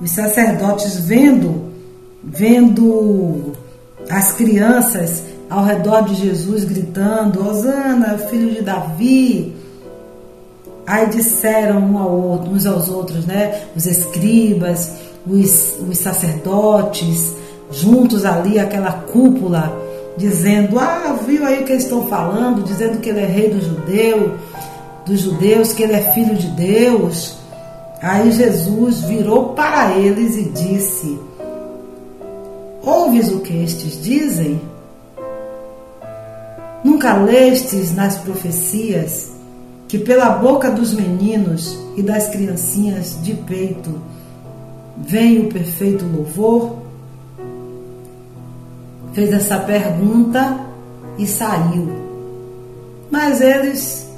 [0.02, 1.72] os sacerdotes vendo,
[2.24, 3.54] vendo
[4.10, 9.56] as crianças ao redor de Jesus gritando: Osana, filho de Davi.
[10.90, 13.62] Aí disseram um ao outro, uns aos outros, né?
[13.76, 14.94] Os escribas,
[15.28, 17.36] os, os sacerdotes,
[17.70, 19.72] juntos ali, aquela cúpula,
[20.18, 23.62] dizendo: Ah, viu aí o que eles estão falando, dizendo que ele é rei do
[23.62, 24.32] judeu,
[25.06, 27.38] dos judeus, que ele é filho de Deus.
[28.02, 31.20] Aí Jesus virou para eles e disse:
[32.82, 34.60] Ouves o que estes dizem?
[36.84, 39.38] Nunca lestes nas profecias
[39.90, 44.00] que pela boca dos meninos e das criancinhas de peito
[44.98, 46.80] vem o perfeito louvor?
[49.14, 50.60] fez essa pergunta
[51.18, 51.90] e saiu.
[53.12, 54.10] Mas eles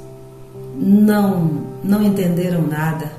[0.76, 3.10] não não entenderam nada.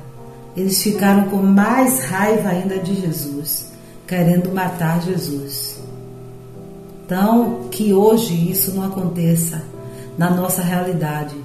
[0.55, 3.73] Eles ficaram com mais raiva ainda de Jesus,
[4.07, 5.81] querendo matar Jesus.
[7.05, 9.61] Então, que hoje isso não aconteça
[10.17, 11.35] na nossa realidade,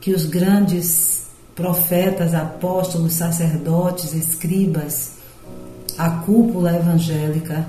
[0.00, 5.18] que os grandes profetas, apóstolos, sacerdotes, escribas,
[5.98, 7.66] a cúpula evangélica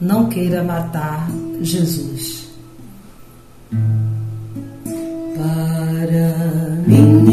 [0.00, 1.28] não queira matar
[1.60, 2.48] Jesus.
[5.36, 6.28] Para
[6.86, 7.24] mim,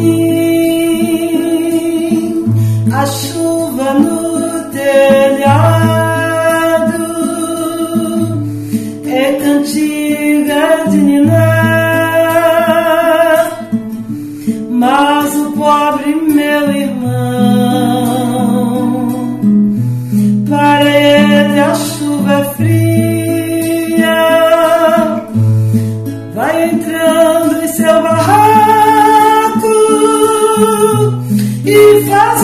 [2.91, 4.20] a chuva no
[22.61, 24.17] fria
[26.35, 29.67] vai entrando em seu barraco
[31.65, 32.41] e faz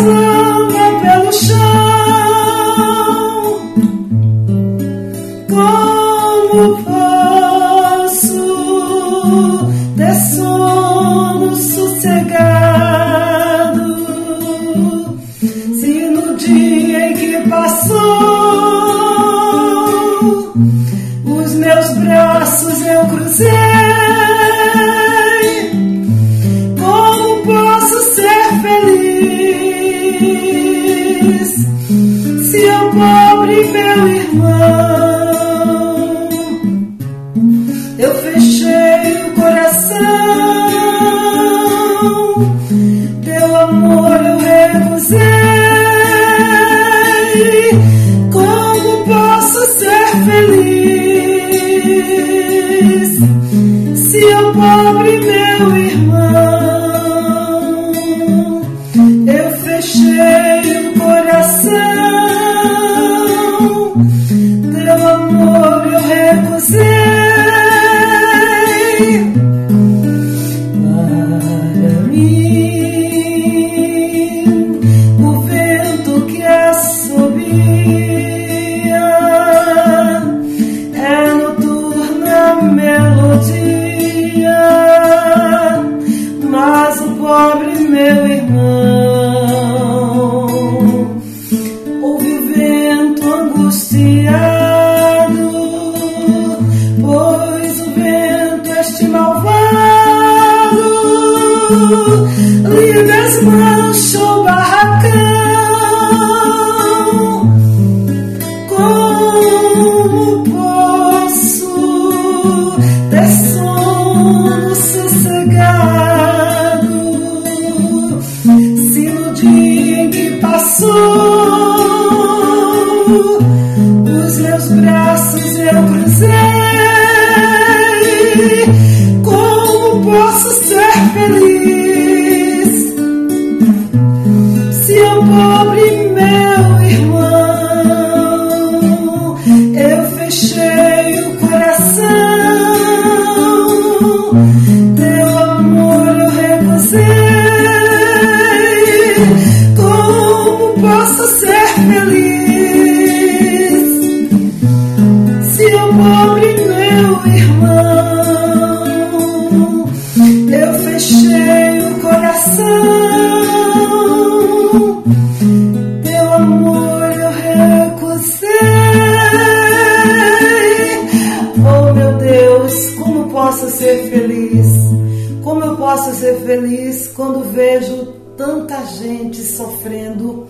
[175.97, 180.47] posso ser feliz quando vejo tanta gente sofrendo?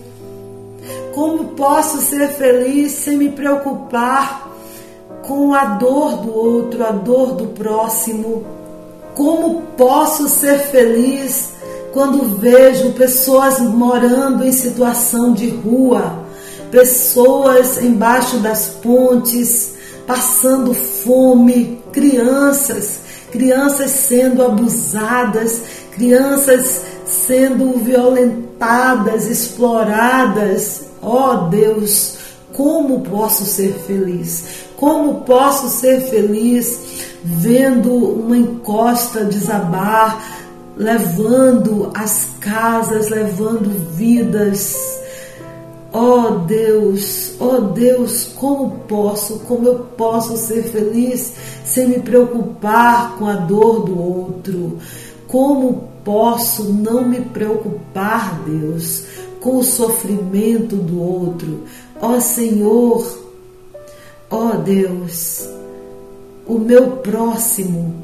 [1.13, 4.51] Como posso ser feliz sem me preocupar
[5.25, 8.43] com a dor do outro, a dor do próximo?
[9.15, 11.53] Como posso ser feliz
[11.93, 16.25] quando vejo pessoas morando em situação de rua,
[16.69, 19.75] pessoas embaixo das pontes,
[20.05, 25.61] passando fome, crianças, crianças sendo abusadas,
[25.91, 30.84] crianças sendo violentadas, exploradas.
[31.01, 32.17] Ó oh, Deus,
[32.53, 34.65] como posso ser feliz?
[34.75, 36.80] Como posso ser feliz
[37.23, 40.23] vendo uma encosta desabar,
[40.75, 44.96] levando as casas, levando vidas.
[45.99, 51.33] Oh Deus, oh Deus, como posso, como eu posso ser feliz
[51.65, 54.77] sem me preocupar com a dor do outro?
[55.27, 59.05] Como posso não me preocupar, Deus,
[59.41, 61.63] com o sofrimento do outro?
[61.99, 63.17] Ó Senhor,
[64.29, 65.49] ó Deus,
[66.45, 67.95] o meu próximo,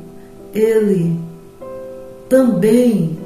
[0.51, 1.15] ele
[2.27, 3.19] também,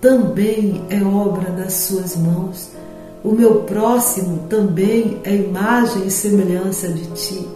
[0.00, 2.77] também é obra das suas mãos.
[3.24, 7.48] O meu próximo também é imagem e semelhança de ti.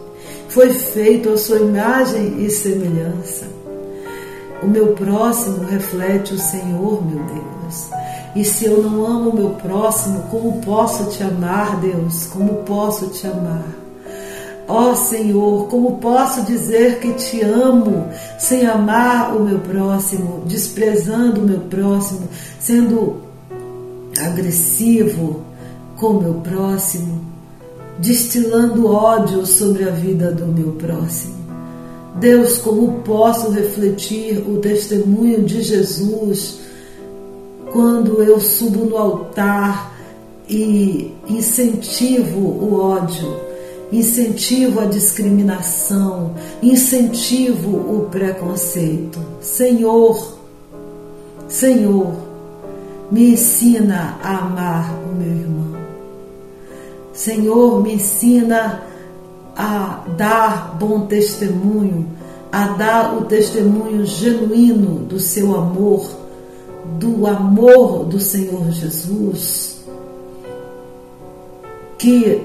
[0.49, 3.47] Foi feito a sua imagem e semelhança.
[4.63, 7.89] O meu próximo reflete o Senhor, meu Deus.
[8.35, 12.27] E se eu não amo o meu próximo, como posso te amar, Deus?
[12.27, 13.67] Como posso te amar?
[14.69, 18.09] Ó oh, Senhor, como posso dizer que te amo
[18.39, 23.21] sem amar o meu próximo, desprezando o meu próximo, sendo
[24.19, 25.43] agressivo
[26.03, 27.25] com meu próximo,
[28.01, 31.37] destilando ódio sobre a vida do meu próximo?
[32.17, 36.59] Deus, como posso refletir o testemunho de Jesus
[37.73, 39.95] quando eu subo no altar
[40.49, 43.53] e incentivo o ódio?
[43.93, 46.33] incentivo a discriminação,
[46.63, 49.21] incentivo o preconceito.
[49.39, 50.39] Senhor,
[51.47, 52.11] Senhor,
[53.11, 55.72] me ensina a amar o meu irmão.
[57.13, 58.83] Senhor, me ensina
[59.57, 62.07] a dar bom testemunho,
[62.51, 66.09] a dar o testemunho genuíno do seu amor,
[66.99, 69.83] do amor do Senhor Jesus.
[71.99, 72.43] Que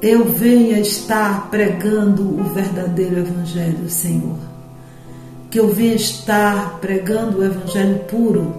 [0.00, 4.36] eu venha estar pregando o verdadeiro Evangelho, Senhor.
[5.50, 8.54] Que eu venha estar pregando o Evangelho puro,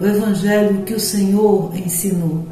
[0.00, 2.44] o Evangelho que o Senhor ensinou,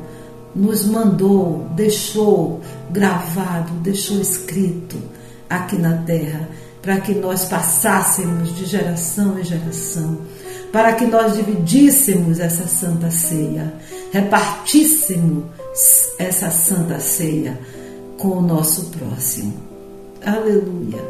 [0.54, 4.98] nos mandou, deixou gravado, deixou escrito
[5.48, 6.48] aqui na terra,
[6.80, 10.18] para que nós passássemos de geração em geração,
[10.72, 13.72] para que nós dividíssemos essa santa ceia,
[14.12, 15.44] repartíssemos
[16.18, 17.58] essa santa ceia
[18.18, 19.54] com o nosso próximo.
[20.24, 21.02] Aleluia!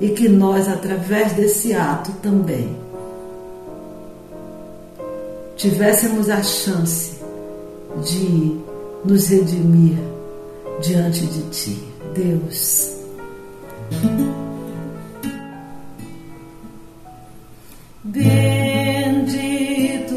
[0.00, 2.76] E que nós, através desse ato também,
[5.56, 7.12] tivéssemos a chance
[8.02, 8.60] de
[9.04, 9.98] nos redimir
[10.80, 11.82] diante de Ti,
[12.14, 12.92] Deus.
[18.04, 19.40] Bendito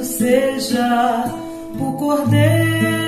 [0.04, 1.26] seja
[1.80, 3.05] o Cordeiro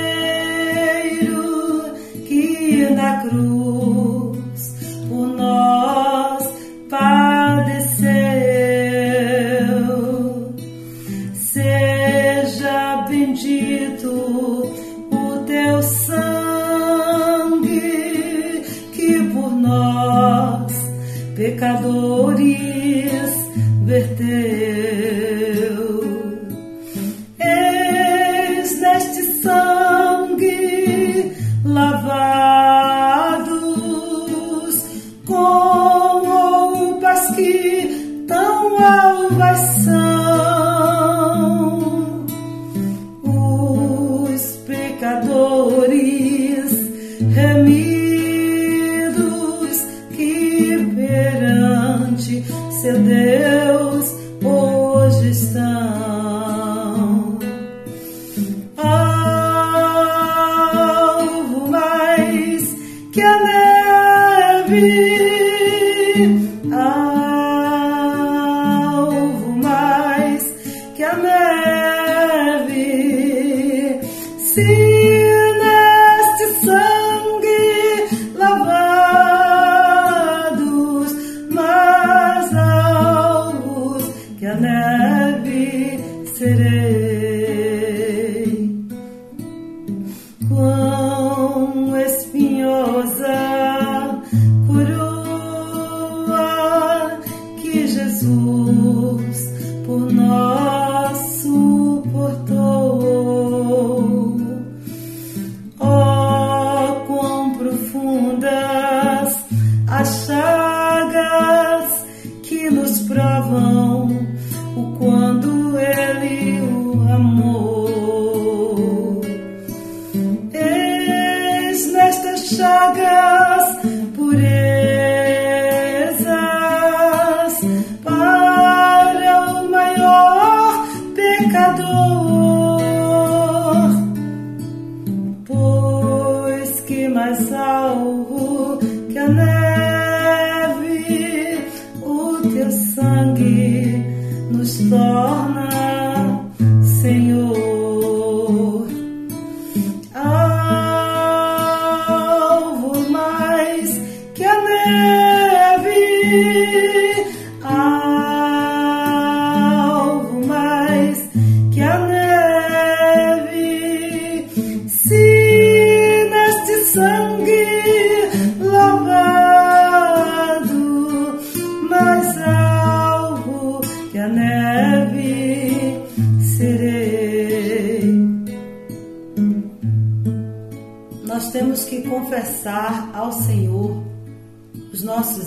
[109.87, 112.05] as chagas
[112.43, 113.96] que nos provam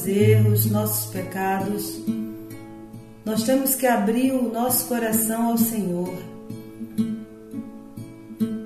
[0.01, 2.01] nossos erros, nossos pecados.
[3.24, 6.14] Nós temos que abrir o nosso coração ao Senhor.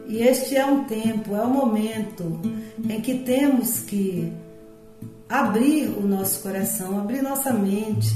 [0.07, 2.41] E este é um tempo, é um momento
[2.89, 4.33] em que temos que
[5.29, 8.15] abrir o nosso coração, abrir nossa mente.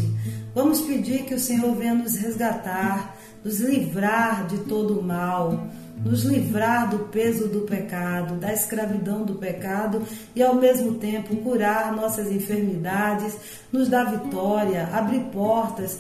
[0.55, 5.67] Vamos pedir que o Senhor venha nos resgatar, nos livrar de todo o mal,
[6.05, 10.03] nos livrar do peso do pecado, da escravidão do pecado
[10.35, 13.37] e ao mesmo tempo curar nossas enfermidades,
[13.73, 15.99] nos dar vitória, abrir portas,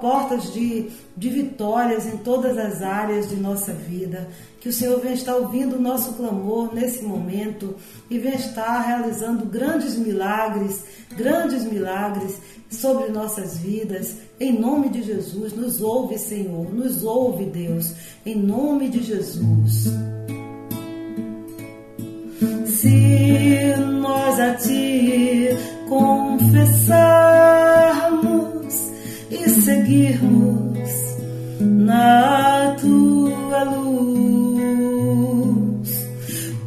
[0.00, 4.28] portas de, de vitórias em todas as áreas de nossa vida.
[4.60, 7.76] Que o Senhor venha estar ouvindo o nosso clamor nesse momento
[8.10, 10.84] e venha estar realizando grandes milagres,
[11.16, 12.40] grandes milagres
[12.70, 14.16] sobre nossas vidas.
[14.38, 17.92] Em nome de Jesus, nos ouve, Senhor, nos ouve, Deus,
[18.24, 19.90] em nome de Jesus.
[22.66, 25.48] Se nós a Ti
[25.88, 26.66] confessarmos
[29.30, 30.90] e seguirmos
[31.60, 34.06] na Tua luz,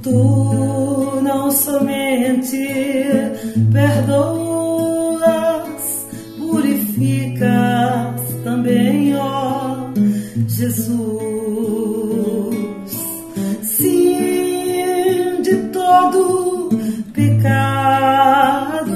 [0.01, 2.57] Tu não somente
[3.71, 4.48] perdoas,
[10.59, 10.89] Jesus.
[13.63, 16.69] Sim, de todo
[17.13, 18.91] pecado,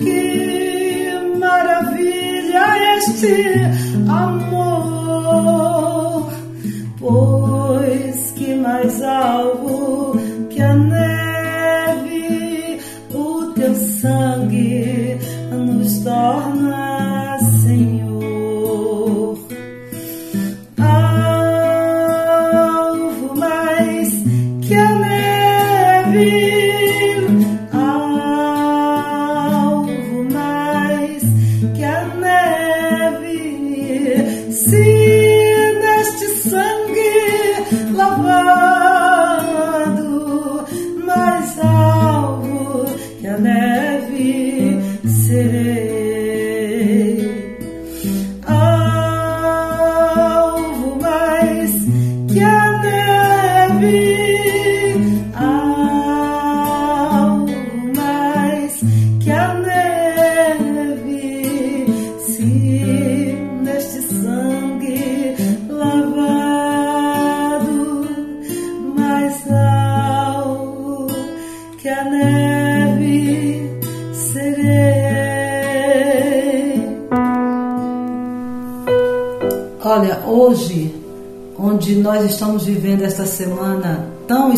[0.00, 3.60] que maravilha este
[4.08, 4.71] amor,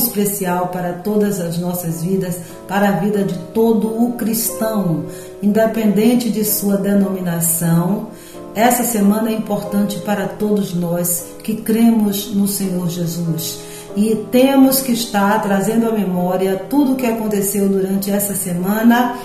[0.06, 2.38] especial para todas as nossas vidas,
[2.68, 5.04] para a vida de todo o cristão,
[5.42, 8.08] independente de sua denominação,
[8.54, 13.58] essa semana é importante para todos nós que cremos no Senhor Jesus
[13.96, 19.16] e temos que estar trazendo à memória tudo o que aconteceu durante essa semana.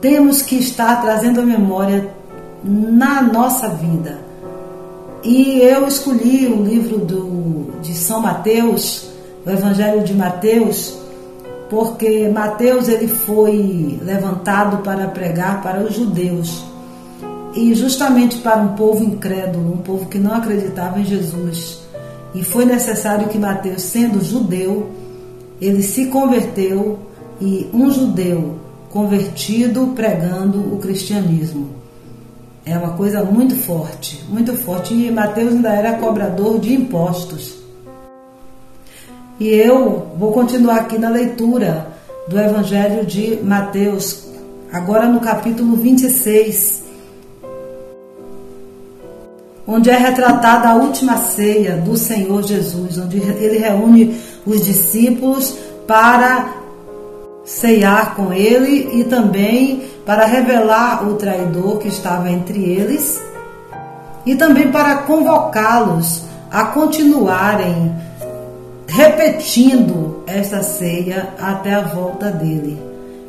[0.00, 2.10] Temos que estar trazendo à memória
[2.62, 4.18] na nossa vida.
[5.22, 9.07] E eu escolhi o livro do, de São Mateus,
[9.48, 10.98] o Evangelho de Mateus,
[11.70, 16.64] porque Mateus ele foi levantado para pregar para os judeus
[17.54, 21.80] e justamente para um povo incrédulo, um povo que não acreditava em Jesus.
[22.34, 24.90] E foi necessário que Mateus, sendo judeu,
[25.60, 26.98] ele se converteu
[27.40, 28.56] e um judeu
[28.90, 31.70] convertido pregando o cristianismo.
[32.66, 34.92] É uma coisa muito forte, muito forte.
[34.92, 37.57] E Mateus ainda era cobrador de impostos.
[39.40, 41.86] E eu vou continuar aqui na leitura
[42.26, 44.26] do Evangelho de Mateus,
[44.72, 46.82] agora no capítulo 26,
[49.64, 56.54] onde é retratada a última ceia do Senhor Jesus, onde ele reúne os discípulos para
[57.44, 63.22] ceiar com ele e também para revelar o traidor que estava entre eles
[64.26, 68.07] e também para convocá-los a continuarem
[68.88, 72.76] repetindo esta ceia até a volta dele,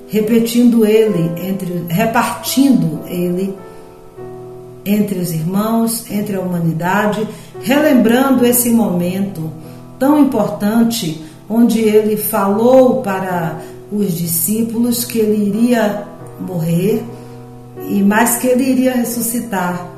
[0.07, 3.55] repetindo ele entre repartindo ele
[4.85, 7.27] entre os irmãos, entre a humanidade,
[7.61, 9.51] relembrando esse momento
[9.99, 13.59] tão importante onde ele falou para
[13.91, 16.07] os discípulos que ele iria
[16.39, 17.03] morrer
[17.89, 19.89] e mais que ele iria ressuscitar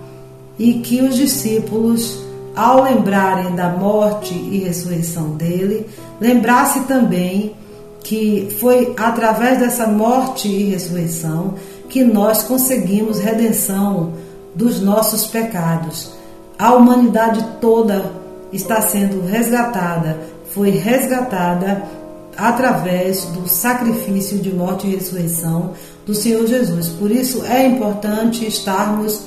[0.58, 2.20] e que os discípulos,
[2.56, 5.88] ao lembrarem da morte e ressurreição dele,
[6.20, 7.56] lembrasse também
[8.04, 11.56] que foi através dessa morte e ressurreição
[11.88, 14.14] que nós conseguimos redenção
[14.56, 16.12] dos nossos pecados.
[16.58, 18.12] A humanidade toda
[18.52, 20.20] está sendo resgatada,
[20.54, 21.84] foi resgatada
[22.38, 25.74] através do sacrifício de morte e ressurreição
[26.06, 26.90] do Senhor Jesus.
[26.90, 29.22] Por isso é importante estarmos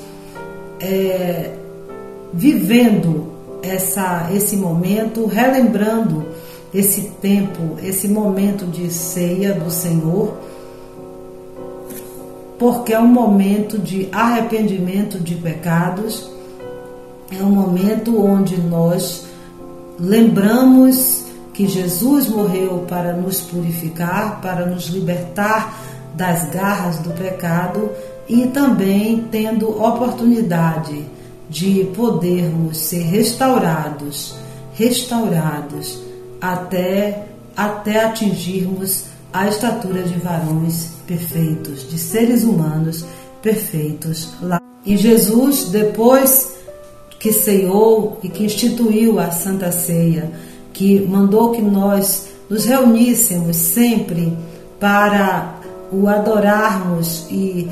[0.80, 1.52] é,
[2.34, 3.32] vivendo
[3.62, 6.26] essa, esse momento, relembrando
[6.72, 10.34] esse tempo, esse momento de ceia do Senhor,
[12.58, 16.28] porque é um momento de arrependimento de pecados,
[17.30, 19.26] é um momento onde nós
[19.98, 25.80] lembramos que Jesus morreu para nos purificar, para nos libertar
[26.14, 27.90] das garras do pecado
[28.28, 31.04] e também tendo oportunidade
[31.54, 34.34] de podermos ser restaurados,
[34.74, 36.00] restaurados
[36.40, 43.04] até até atingirmos a estatura de varões perfeitos, de seres humanos
[43.40, 44.60] perfeitos lá.
[44.84, 46.56] E Jesus, depois
[47.20, 50.32] que ceiou e que instituiu a Santa Ceia,
[50.72, 54.36] que mandou que nós nos reuníssemos sempre
[54.80, 55.54] para
[55.92, 57.70] o adorarmos e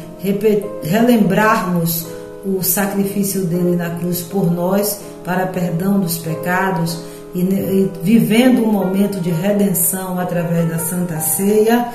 [0.85, 2.07] relembrarmos
[2.45, 6.99] o sacrifício dele na cruz por nós para perdão dos pecados
[7.34, 11.88] e, e vivendo um momento de redenção através da Santa Ceia,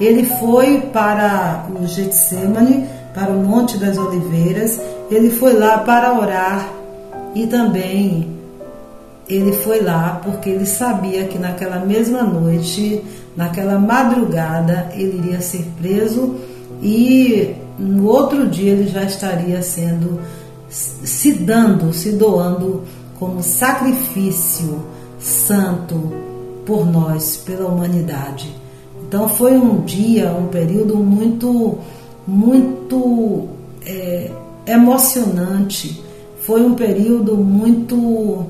[0.00, 4.80] ele foi para o Getsemane, para o Monte das Oliveiras,
[5.10, 6.68] ele foi lá para orar
[7.34, 8.34] e também
[9.28, 13.02] ele foi lá porque ele sabia que naquela mesma noite,
[13.36, 16.36] naquela madrugada, ele iria ser preso
[16.84, 20.20] e no outro dia ele já estaria sendo
[20.68, 22.82] se dando, se doando
[23.18, 24.84] como sacrifício
[25.18, 26.12] santo
[26.66, 28.54] por nós, pela humanidade.
[29.06, 31.78] Então foi um dia, um período muito,
[32.26, 33.48] muito
[33.86, 34.30] é,
[34.66, 36.02] emocionante.
[36.40, 38.46] Foi um período muito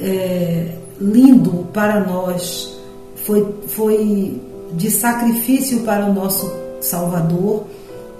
[0.00, 2.78] é, lindo para nós,
[3.26, 4.40] foi, foi
[4.72, 7.64] de sacrifício para o nosso Salvador,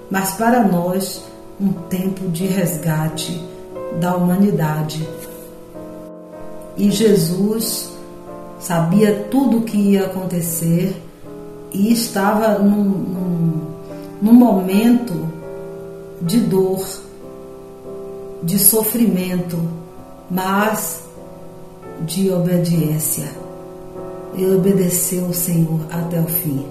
[0.09, 1.23] mas para nós
[1.59, 3.41] um tempo de resgate
[3.99, 5.07] da humanidade.
[6.77, 7.91] E Jesus
[8.59, 10.95] sabia tudo o que ia acontecer
[11.71, 13.61] e estava num, num,
[14.21, 15.27] num momento
[16.21, 16.85] de dor,
[18.41, 19.57] de sofrimento,
[20.29, 21.03] mas
[22.01, 23.29] de obediência.
[24.33, 26.65] Ele obedeceu o Senhor até o fim.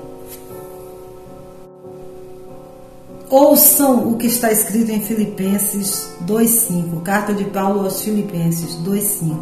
[3.30, 9.36] Ouçam o que está escrito em Filipenses 2,5, carta de Paulo aos Filipenses 2,5.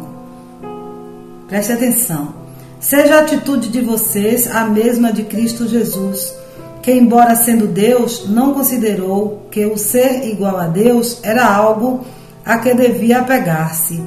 [1.47, 2.33] Preste atenção.
[2.81, 6.35] Seja a atitude de vocês a mesma de Cristo Jesus
[6.81, 12.05] que, embora sendo Deus, não considerou que o ser igual a Deus era algo
[12.45, 14.01] a que devia apegar-se,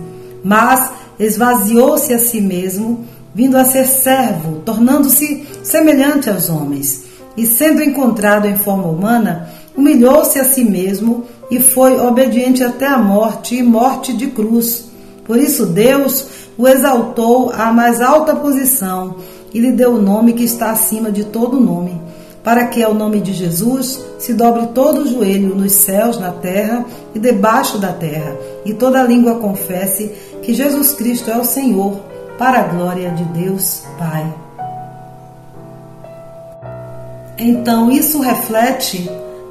[0.44, 7.04] mas esvaziou-se a si mesmo, vindo a ser servo, tornando-se semelhante aos homens,
[7.36, 12.98] e sendo encontrado em forma humana, humilhou-se a si mesmo e foi obediente até a
[12.98, 14.84] morte e morte de cruz.
[15.24, 19.16] Por isso Deus o exaltou à mais alta posição
[19.52, 22.00] e lhe deu o nome que está acima de todo nome
[22.42, 26.84] para que ao nome de Jesus se dobre todo o joelho nos céus, na terra
[27.14, 30.08] e debaixo da terra, e toda língua confesse
[30.42, 32.00] que Jesus Cristo é o Senhor,
[32.38, 34.34] para a glória de Deus Pai.
[37.36, 39.10] Então, isso reflete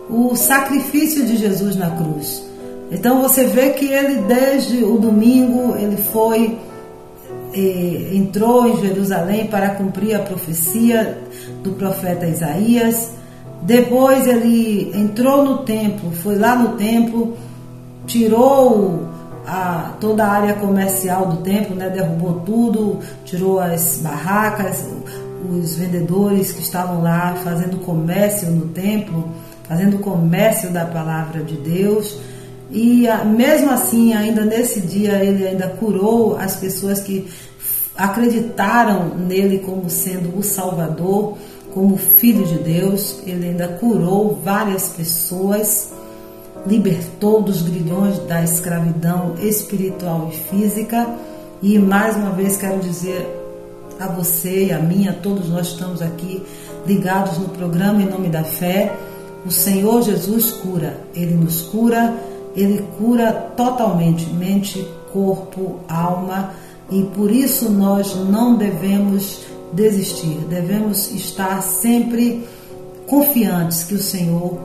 [0.09, 2.43] o sacrifício de Jesus na cruz.
[2.91, 6.57] Então você vê que ele desde o domingo ele foi
[7.53, 11.17] eh, entrou em Jerusalém para cumprir a profecia
[11.63, 13.11] do profeta Isaías.
[13.61, 17.37] Depois ele entrou no templo, foi lá no templo,
[18.07, 19.07] tirou
[19.45, 24.85] a, toda a área comercial do templo, né, derrubou tudo, tirou as barracas,
[25.49, 29.27] os vendedores que estavam lá fazendo comércio no templo,
[29.69, 32.17] fazendo comércio da palavra de Deus.
[32.71, 33.05] E
[33.37, 37.27] mesmo assim, ainda nesse dia, ele ainda curou as pessoas que
[37.95, 41.37] acreditaram nele como sendo o Salvador,
[41.71, 43.19] como Filho de Deus.
[43.27, 45.91] Ele ainda curou várias pessoas,
[46.65, 51.07] libertou dos grilhões da escravidão espiritual e física.
[51.61, 53.27] E mais uma vez quero dizer
[53.99, 56.41] a você e a mim, a todos nós estamos aqui
[56.87, 58.95] ligados no programa Em Nome da Fé.
[59.45, 62.13] O Senhor Jesus cura, Ele nos cura,
[62.55, 66.51] Ele cura totalmente mente, corpo, alma.
[66.91, 72.47] E por isso nós não devemos desistir, devemos estar sempre
[73.07, 74.57] confiantes que o Senhor,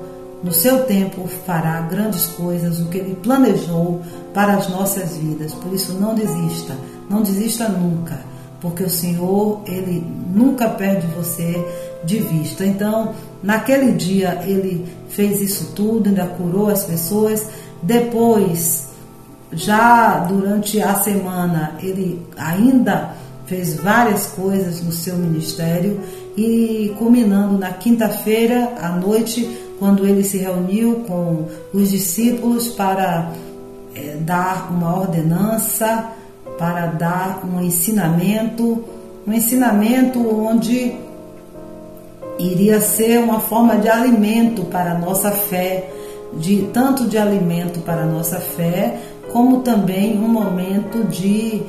[0.43, 4.01] no seu tempo, fará grandes coisas, o que Ele planejou
[4.33, 5.55] para as nossas vidas.
[5.55, 6.77] Por isso, não desista,
[7.09, 8.20] não desista nunca,
[8.61, 10.05] porque o Senhor, Ele
[10.35, 11.64] nunca perde você
[12.05, 12.66] de vista.
[12.66, 13.14] Então,
[13.45, 17.47] naquele dia, Ele fez isso tudo, ainda curou as pessoas.
[17.83, 18.89] Depois,
[19.53, 23.15] já durante a semana, ele ainda
[23.47, 26.01] fez várias coisas no seu ministério
[26.37, 33.33] e culminando na quinta-feira à noite, quando ele se reuniu com os discípulos para
[33.95, 36.11] é, dar uma ordenança,
[36.59, 38.85] para dar um ensinamento,
[39.27, 40.97] um ensinamento onde
[42.39, 45.89] iria ser uma forma de alimento para a nossa fé,
[46.35, 48.99] de tanto de alimento para a nossa fé,
[49.32, 51.62] como também um momento de,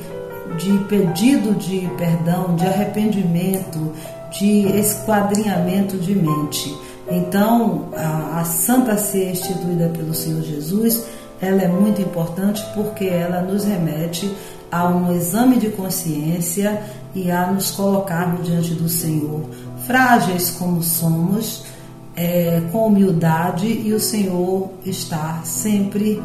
[0.58, 3.92] de pedido de perdão, de arrependimento,
[4.38, 6.76] de esquadrinhamento de mente.
[7.08, 11.04] Então, a, a Santa Ceia instituída pelo Senhor Jesus,
[11.40, 14.34] ela é muito importante porque ela nos remete
[14.70, 16.82] a um exame de consciência
[17.14, 19.42] e a nos colocarmos diante do Senhor,
[19.86, 21.64] frágeis como somos,
[22.16, 26.20] é, com humildade, e o Senhor está sempre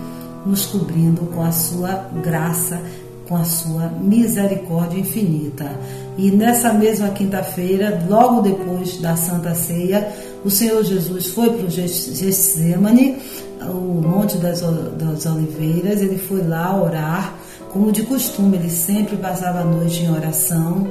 [0.45, 2.81] nos cobrindo com a sua graça,
[3.27, 5.71] com a sua misericórdia infinita.
[6.17, 10.11] E nessa mesma quinta-feira, logo depois da Santa Ceia,
[10.43, 13.17] o Senhor Jesus foi para o Getsemane,
[13.61, 17.35] o Monte das, das Oliveiras, ele foi lá orar,
[17.71, 20.87] como de costume, ele sempre passava a noite em oração,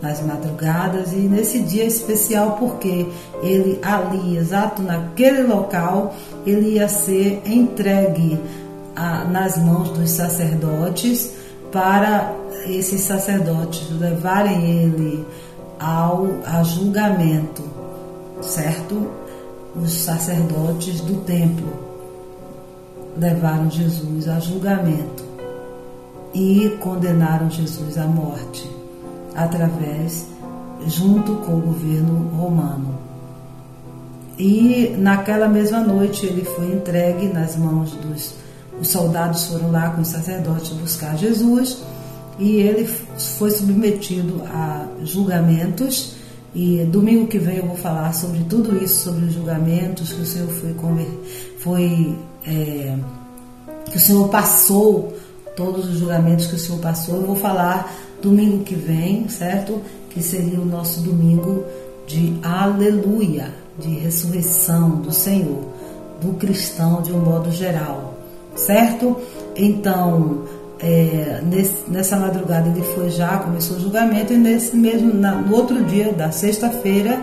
[0.00, 3.06] nas madrugadas, e nesse dia especial, porque
[3.42, 6.14] ele ali, exato naquele local,
[6.46, 8.38] ele ia ser entregue
[8.94, 11.32] a, nas mãos dos sacerdotes
[11.72, 12.32] para
[12.66, 15.26] esses sacerdotes levarem ele
[15.78, 17.62] ao a julgamento,
[18.40, 19.10] certo?
[19.76, 21.72] Os sacerdotes do templo
[23.16, 25.24] levaram Jesus a julgamento
[26.32, 28.77] e condenaram Jesus à morte
[29.44, 30.26] através
[30.86, 32.98] junto com o governo romano.
[34.38, 38.34] E naquela mesma noite ele foi entregue nas mãos dos
[38.80, 41.78] os soldados foram lá com os sacerdotes buscar Jesus
[42.38, 46.16] e ele foi submetido a julgamentos.
[46.54, 50.26] E domingo que vem eu vou falar sobre tudo isso, sobre os julgamentos que o
[50.26, 50.74] Senhor foi,
[51.58, 52.16] foi
[52.46, 52.96] é,
[53.90, 55.16] que o Senhor passou,
[55.56, 57.16] todos os julgamentos que o Senhor passou.
[57.16, 57.92] Eu vou falar
[58.22, 59.80] domingo que vem, certo?
[60.10, 61.64] Que seria o nosso domingo
[62.06, 65.64] de aleluia, de ressurreição do Senhor,
[66.20, 68.18] do cristão de um modo geral
[68.58, 69.16] certo?
[69.56, 70.44] Então,
[70.80, 75.54] é, nesse, nessa madrugada ele foi já, começou o julgamento, e nesse mesmo, na, no
[75.54, 77.20] outro dia, da sexta-feira,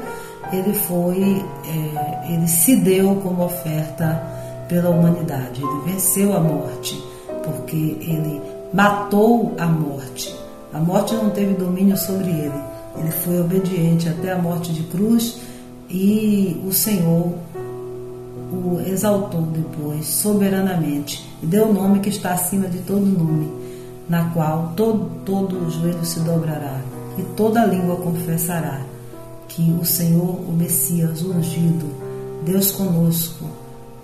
[0.51, 4.21] ele foi, é, ele se deu como oferta
[4.67, 5.61] pela humanidade.
[5.61, 7.01] Ele venceu a morte,
[7.43, 8.41] porque ele
[8.73, 10.35] matou a morte.
[10.75, 12.61] A morte não teve domínio sobre ele.
[12.97, 15.37] Ele foi obediente até a morte de cruz
[15.89, 17.33] e o Senhor
[18.51, 23.49] o exaltou depois soberanamente e deu o nome que está acima de todo nome,
[24.09, 26.81] na qual todo, todo o joelho se dobrará
[27.17, 28.81] e toda língua confessará
[29.47, 31.85] que o Senhor, o Messias, o ungido,
[32.43, 33.45] Deus conosco,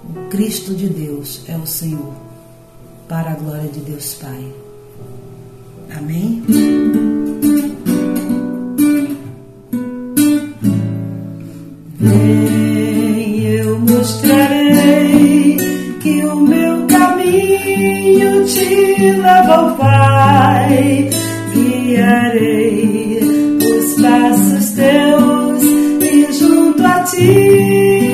[0.09, 2.13] o Cristo de Deus é o Senhor,
[3.09, 4.61] para a glória de Deus Pai.
[5.98, 6.44] Amém?
[12.00, 15.58] Vem, eu mostrarei
[16.02, 21.10] que o meu caminho te leva ao Pai,
[21.54, 23.20] guiarei
[23.58, 25.64] os passos teus
[26.02, 28.11] e junto a ti.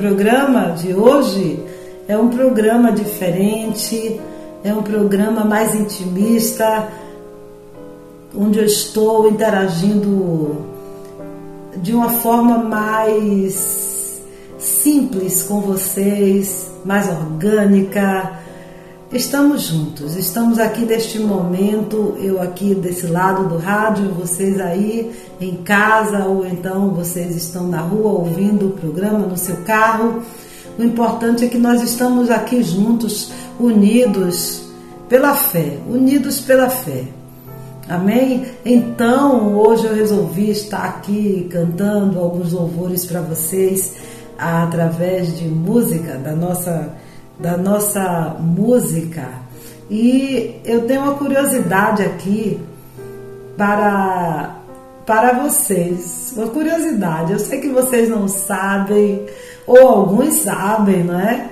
[0.00, 1.62] Programa de hoje?
[2.08, 4.18] É um programa diferente,
[4.64, 6.88] é um programa mais intimista,
[8.34, 10.64] onde eu estou interagindo
[11.76, 14.22] de uma forma mais
[14.58, 18.39] simples com vocês, mais orgânica.
[19.12, 25.56] Estamos juntos, estamos aqui neste momento, eu aqui desse lado do rádio, vocês aí em
[25.56, 30.22] casa ou então vocês estão na rua ouvindo o programa no seu carro.
[30.78, 34.62] O importante é que nós estamos aqui juntos, unidos
[35.08, 37.02] pela fé, unidos pela fé.
[37.88, 38.46] Amém?
[38.64, 43.92] Então, hoje eu resolvi estar aqui cantando alguns louvores para vocês
[44.38, 46.94] através de música da nossa
[47.40, 49.28] da nossa música.
[49.90, 52.60] E eu tenho uma curiosidade aqui
[53.56, 54.56] para
[55.06, 56.32] para vocês.
[56.36, 59.26] Uma curiosidade, eu sei que vocês não sabem,
[59.66, 61.50] ou alguns sabem, não é?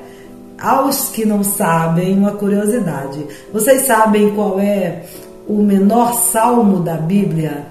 [0.61, 3.24] aos que não sabem, uma curiosidade.
[3.53, 5.05] Vocês sabem qual é
[5.47, 7.66] o menor salmo da Bíblia?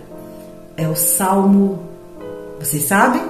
[0.78, 1.80] É o Salmo.
[2.59, 3.22] Vocês sabem?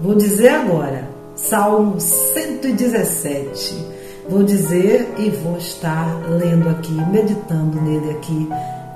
[0.00, 1.13] Vou dizer agora.
[1.34, 3.94] Salmo 117.
[4.28, 8.48] Vou dizer e vou estar lendo aqui, meditando nele aqui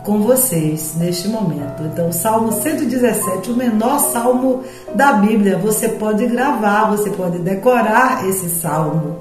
[0.05, 1.83] com vocês neste momento.
[1.83, 4.63] Então, Salmo 117, o menor salmo
[4.95, 5.59] da Bíblia.
[5.59, 9.19] Você pode gravar, você pode decorar esse salmo.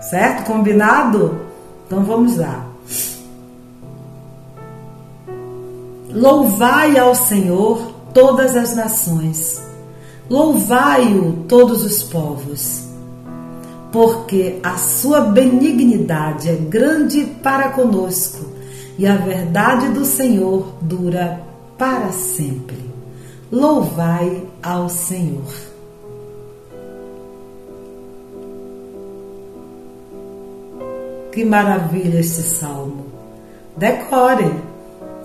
[0.00, 0.46] Certo?
[0.46, 1.40] Combinado?
[1.86, 2.66] Então vamos lá.
[6.08, 9.62] Louvai ao Senhor todas as nações,
[10.32, 12.84] louvai-o todos os povos,
[13.92, 18.46] porque a sua benignidade é grande para conosco
[18.96, 21.42] e a verdade do Senhor dura
[21.76, 22.78] para sempre.
[23.52, 25.52] Louvai ao Senhor.
[31.30, 33.04] Que maravilha este salmo!
[33.76, 34.50] Decore!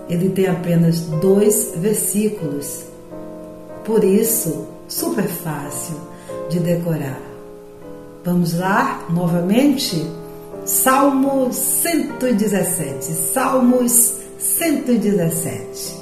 [0.06, 2.84] Ele tem apenas dois versículos,
[3.86, 5.96] por isso, super fácil
[6.48, 7.20] de decorar.
[8.24, 10.04] Vamos lá novamente?
[10.64, 13.04] Salmo 117.
[13.12, 15.98] Salmos 117.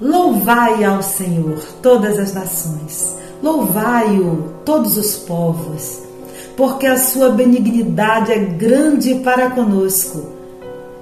[0.00, 6.00] Louvai ao Senhor todas as nações, louvai-o todos os povos,
[6.54, 10.32] porque a sua benignidade é grande para conosco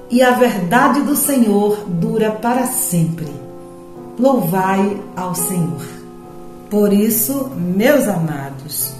[0.08, 3.28] e a verdade do Senhor dura para sempre.
[4.16, 6.03] Louvai ao Senhor.
[6.74, 8.92] Por isso, meus amados,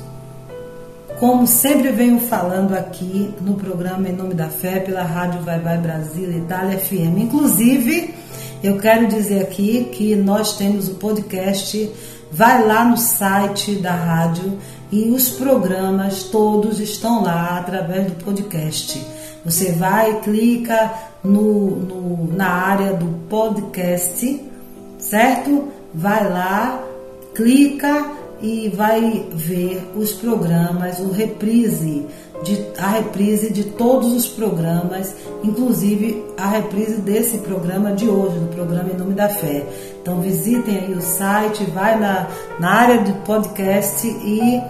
[1.19, 5.77] como sempre venho falando aqui no programa Em Nome da Fé, pela Rádio Vai Vai
[5.79, 7.19] Brasil Itália FM.
[7.19, 8.15] Inclusive,
[8.63, 11.91] eu quero dizer aqui que nós temos o podcast,
[12.31, 14.57] vai lá no site da rádio
[14.93, 19.05] e os programas todos estão lá através do podcast.
[19.45, 20.95] Você vai, clica
[21.25, 24.49] no, no, na área do podcast,
[24.97, 25.73] certo?
[25.93, 26.94] Vai lá,
[27.35, 28.07] clica
[28.41, 32.07] e vai ver os programas, o reprise,
[32.43, 38.55] de, a reprise de todos os programas, inclusive a reprise desse programa de hoje, do
[38.55, 39.67] programa Em Nome da Fé.
[40.01, 42.29] Então visitem aí o site, vai na,
[42.61, 44.63] na área de podcast e,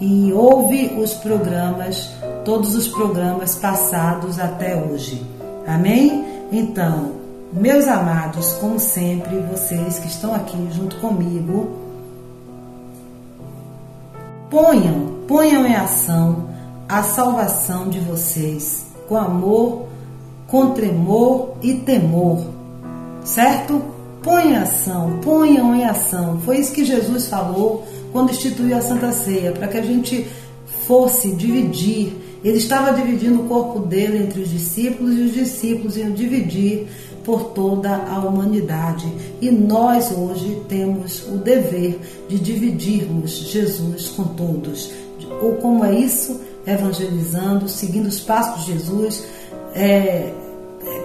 [0.00, 2.10] e ouve os programas,
[2.44, 5.24] todos os programas passados até hoje.
[5.66, 6.24] Amém?
[6.50, 7.12] Então,
[7.52, 11.89] meus amados, como sempre, vocês que estão aqui junto comigo,
[14.50, 16.48] Ponham, ponham em ação
[16.88, 19.86] a salvação de vocês com amor,
[20.48, 22.44] com tremor e temor.
[23.24, 23.80] Certo?
[24.20, 26.40] Ponham em ação, ponham em ação.
[26.40, 30.26] Foi isso que Jesus falou quando instituiu a Santa Ceia, para que a gente
[30.84, 32.12] fosse dividir.
[32.42, 36.88] Ele estava dividindo o corpo dele entre os discípulos e os discípulos iam dividir
[37.24, 39.06] por toda a humanidade.
[39.40, 44.92] E nós hoje temos o dever de dividirmos Jesus com todos.
[45.42, 46.40] Ou como é isso?
[46.66, 49.24] Evangelizando, seguindo os passos de Jesus,
[49.74, 50.32] é,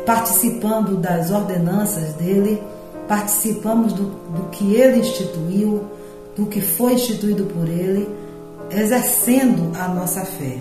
[0.06, 2.62] participando das ordenanças dele,
[3.08, 5.84] participamos do, do que ele instituiu,
[6.36, 8.10] do que foi instituído por ele,
[8.72, 10.58] exercendo a nossa fé.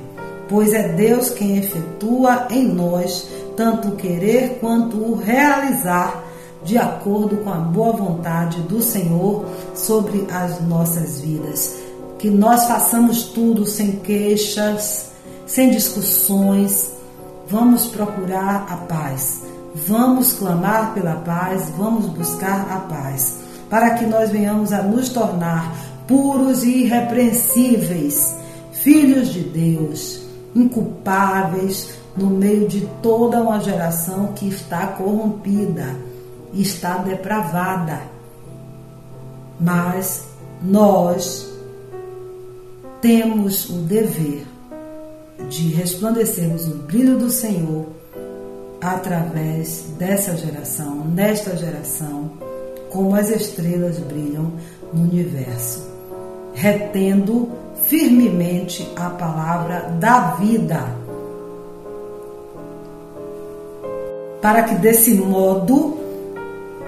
[0.48, 6.24] Pois é Deus quem efetua em nós tanto o querer quanto o realizar,
[6.62, 9.44] de acordo com a boa vontade do Senhor
[9.74, 11.74] sobre as nossas vidas.
[12.18, 15.10] Que nós façamos tudo sem queixas,
[15.46, 16.92] sem discussões.
[17.48, 19.42] Vamos procurar a paz.
[19.74, 25.74] Vamos clamar pela paz, vamos buscar a paz, para que nós venhamos a nos tornar
[26.06, 28.36] puros e irrepreensíveis,
[28.72, 30.20] filhos de Deus,
[30.54, 35.96] inculpáveis, no meio de toda uma geração que está corrompida,
[36.52, 38.00] está depravada.
[39.58, 40.24] Mas
[40.62, 41.52] nós
[43.00, 44.46] temos o dever
[45.48, 47.86] de resplandecermos o brilho do Senhor
[48.80, 52.32] através dessa geração, nesta geração,
[52.90, 54.52] como as estrelas brilham
[54.92, 55.90] no universo,
[56.54, 57.50] retendo
[57.86, 61.03] firmemente a palavra da vida
[64.44, 65.96] para que desse modo,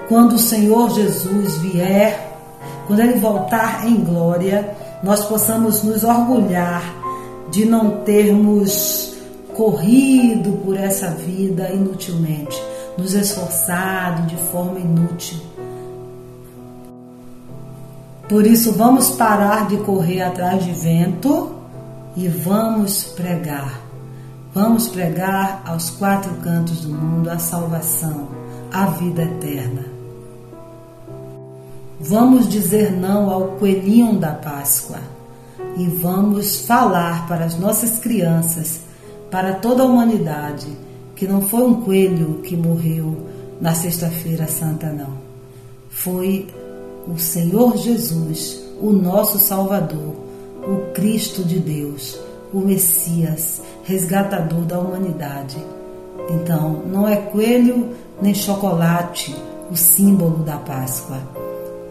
[0.07, 2.37] quando o Senhor Jesus vier,
[2.85, 6.83] quando ele voltar em glória, nós possamos nos orgulhar
[7.49, 9.15] de não termos
[9.55, 12.61] corrido por essa vida inutilmente,
[12.95, 15.39] nos esforçado de forma inútil.
[18.29, 21.55] Por isso, vamos parar de correr atrás de vento
[22.15, 23.86] e vamos pregar.
[24.59, 28.27] Vamos pregar aos quatro cantos do mundo a salvação,
[28.73, 29.85] a vida eterna.
[31.99, 34.97] Vamos dizer não ao coelhinho da Páscoa
[35.77, 38.79] e vamos falar para as nossas crianças,
[39.29, 40.65] para toda a humanidade,
[41.15, 43.27] que não foi um coelho que morreu
[43.61, 45.19] na Sexta-feira Santa, não.
[45.87, 46.47] Foi
[47.07, 50.15] o Senhor Jesus, o nosso Salvador,
[50.67, 52.17] o Cristo de Deus,
[52.51, 55.57] o Messias, resgatador da humanidade.
[56.29, 59.33] Então, não é coelho nem chocolate
[59.71, 61.19] o símbolo da Páscoa.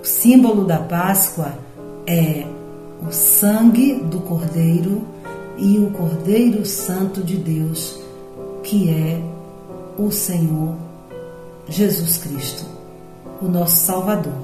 [0.02, 1.54] O símbolo da Páscoa
[2.06, 2.46] é
[3.06, 5.02] o sangue do Cordeiro
[5.56, 7.98] e o Cordeiro Santo de Deus,
[8.62, 9.22] que é
[9.98, 10.74] o Senhor
[11.66, 12.66] Jesus Cristo,
[13.40, 14.34] o nosso Salvador.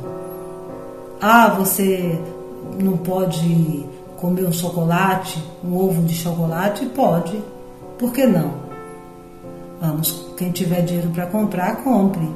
[1.21, 2.19] Ah, você
[2.83, 3.85] não pode
[4.23, 6.87] comer um chocolate, um ovo de chocolate?
[6.87, 7.43] Pode.
[7.99, 8.53] Por que não?
[9.81, 12.31] Vamos, quem tiver dinheiro para comprar, compre.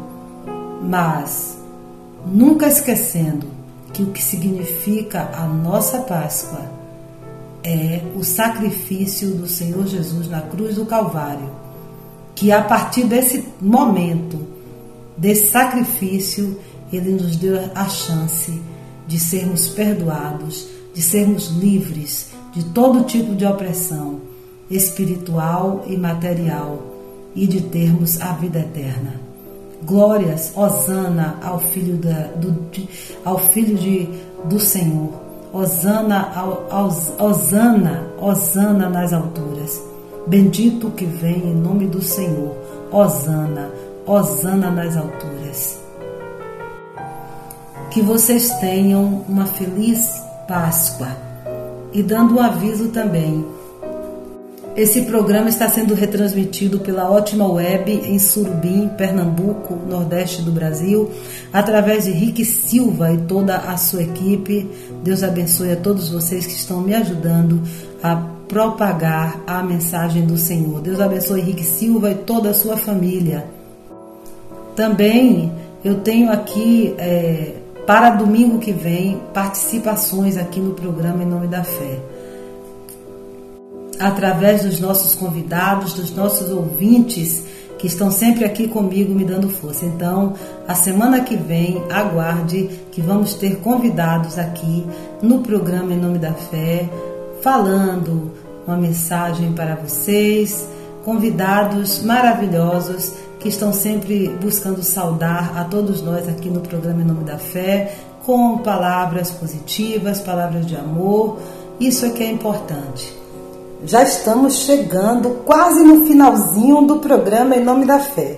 [0.83, 1.57] Mas
[2.27, 3.47] nunca esquecendo
[3.93, 6.69] que o que significa a nossa Páscoa
[7.63, 11.51] é o sacrifício do Senhor Jesus na cruz do Calvário,
[12.35, 14.45] que a partir desse momento,
[15.17, 16.61] desse sacrifício,
[16.93, 18.61] ele nos deu a chance
[19.07, 24.19] de sermos perdoados, de sermos livres de todo tipo de opressão
[24.71, 26.79] espiritual e material
[27.35, 29.21] e de termos a vida eterna.
[29.85, 32.89] Glórias, Osana ao filho, da, do, de,
[33.23, 34.09] ao filho de,
[34.47, 35.13] do Senhor.
[35.53, 39.79] Osana, ao, aos, Osana, Osana nas alturas.
[40.27, 42.57] Bendito que vem em nome do Senhor.
[42.91, 43.71] Osana,
[44.07, 45.79] Osana nas alturas.
[47.91, 51.09] Que vocês tenham uma feliz Páscoa.
[51.93, 53.45] E dando um aviso também
[54.77, 61.11] esse programa está sendo retransmitido pela Ótima Web em Surubim, Pernambuco, Nordeste do Brasil,
[61.51, 64.71] através de Rick Silva e toda a sua equipe.
[65.03, 67.63] Deus abençoe a todos vocês que estão me ajudando
[68.03, 68.17] a
[68.47, 70.83] propagar a mensagem do Senhor.
[70.83, 73.47] Deus abençoe Rick Silva e toda a sua família.
[74.77, 75.51] Também
[75.83, 77.55] eu tenho aqui é,
[77.87, 82.01] para domingo que vem participações aqui no programa Em Nome da Fé
[83.99, 87.45] através dos nossos convidados, dos nossos ouvintes
[87.79, 89.85] que estão sempre aqui comigo me dando força.
[89.85, 90.35] Então,
[90.67, 94.87] a semana que vem, aguarde que vamos ter convidados aqui
[95.23, 96.89] no programa Em Nome da Fé,
[97.43, 98.33] falando
[98.67, 100.69] uma mensagem para vocês,
[101.05, 103.13] convidados maravilhosos
[103.47, 107.95] que estão sempre buscando saudar a todos nós aqui no programa Em Nome da Fé,
[108.25, 111.39] com palavras positivas, palavras de amor.
[111.79, 113.17] Isso é que é importante.
[113.85, 118.37] Já estamos chegando quase no finalzinho do programa Em Nome da Fé.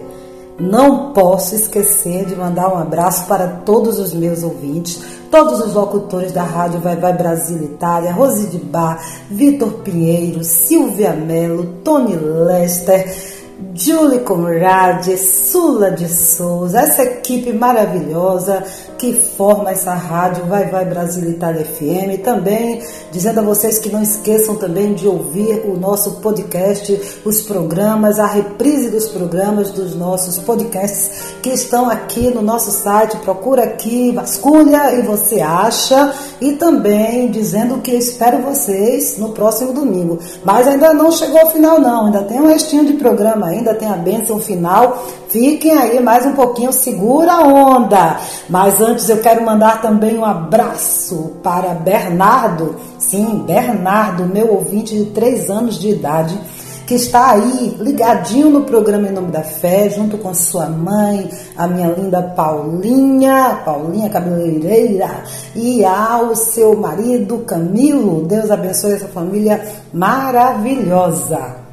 [0.61, 6.33] Não posso esquecer de mandar um abraço para todos os meus ouvintes, todos os locutores
[6.33, 13.38] da Rádio Vai Vai Brasil Itália, Rose de Bar, Vitor Pinheiro, Silvia Mello, Tony Lester,
[13.75, 18.63] Julie Conrad, Sula de Souza, essa equipe maravilhosa
[18.99, 22.23] que forma essa rádio Vai Vai Brasil Itália FM.
[22.23, 22.83] Também
[23.13, 28.27] dizendo a vocês que não esqueçam também de ouvir o nosso podcast, os programas, a
[28.27, 31.11] reprise dos programas dos nossos podcasts
[31.41, 33.17] que estão aqui no nosso site.
[33.19, 36.13] Procura aqui, vasculha e você acha.
[36.41, 40.19] E também dizendo que espero vocês no próximo domingo.
[40.45, 42.07] Mas ainda não chegou ao final, não.
[42.07, 45.05] Ainda tem um restinho de programa, ainda tem a bênção final.
[45.29, 48.19] Fiquem aí mais um pouquinho, segura a onda.
[48.49, 55.07] Mas antes eu quero mandar também um abraço para Bernardo, sim, Bernardo, meu ouvinte de
[55.07, 56.39] 3 anos de idade,
[56.87, 61.69] que está aí ligadinho no programa Em Nome da Fé, junto com sua mãe, a
[61.69, 65.23] minha linda Paulinha, Paulinha Cabeleireira,
[65.55, 68.25] e ao seu marido Camilo.
[68.25, 69.63] Deus abençoe essa família
[69.93, 71.68] maravilhosa.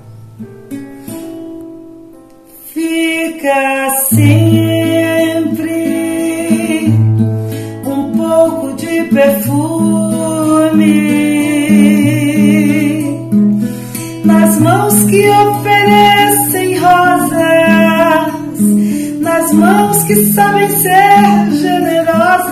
[3.46, 4.56] Fica sempre
[8.18, 9.70] pouco de perfume
[14.24, 18.32] nas mãos que oferecem rosas,
[19.20, 22.50] nas mãos que sabem ser generosas,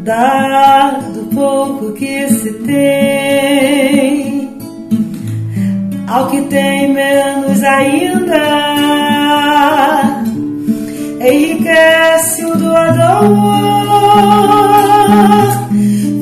[0.00, 4.43] dado pouco que se tem
[6.06, 8.44] ao que tem menos ainda.
[11.20, 13.32] Enriquece o doador,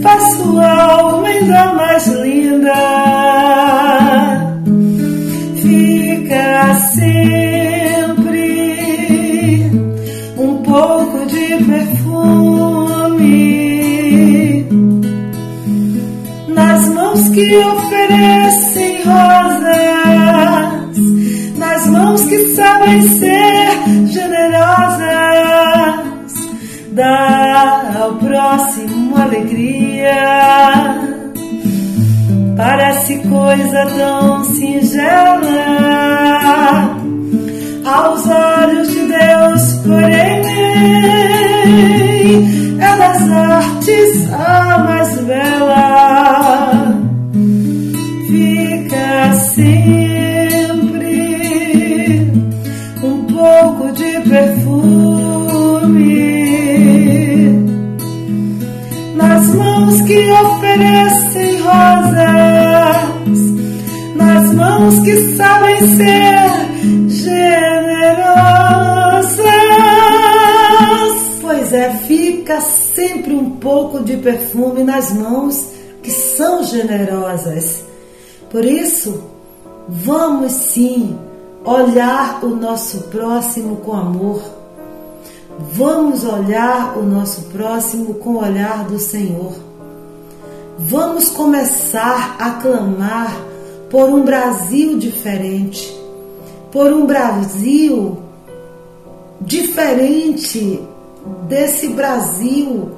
[0.03, 2.73] faz sua alma ainda mais linda.
[5.61, 7.33] Fica sempre
[10.39, 12.53] um pouco de perfume
[16.49, 19.52] nas mãos que oferecem rosas
[22.33, 25.05] que sabem ser generosas,
[26.93, 30.17] dá ao próximo alegria.
[32.57, 35.43] Parece coisa tão singela
[37.85, 40.43] aos olhos de Deus, porém
[42.81, 46.95] é das artes a mais bela.
[48.27, 50.12] Fica sempre
[64.83, 66.43] mãos que sabem ser
[71.41, 75.69] Pois é, fica sempre um pouco de perfume nas mãos
[76.03, 77.85] que são generosas.
[78.51, 79.23] Por isso,
[79.89, 81.17] vamos sim
[81.65, 84.43] olhar o nosso próximo com amor.
[85.73, 89.55] Vamos olhar o nosso próximo com o olhar do Senhor.
[90.79, 93.52] Vamos começar a clamar
[93.93, 95.95] por um Brasil diferente,
[96.73, 98.17] por um Brasil
[99.39, 100.81] diferente
[101.47, 102.93] desse Brasil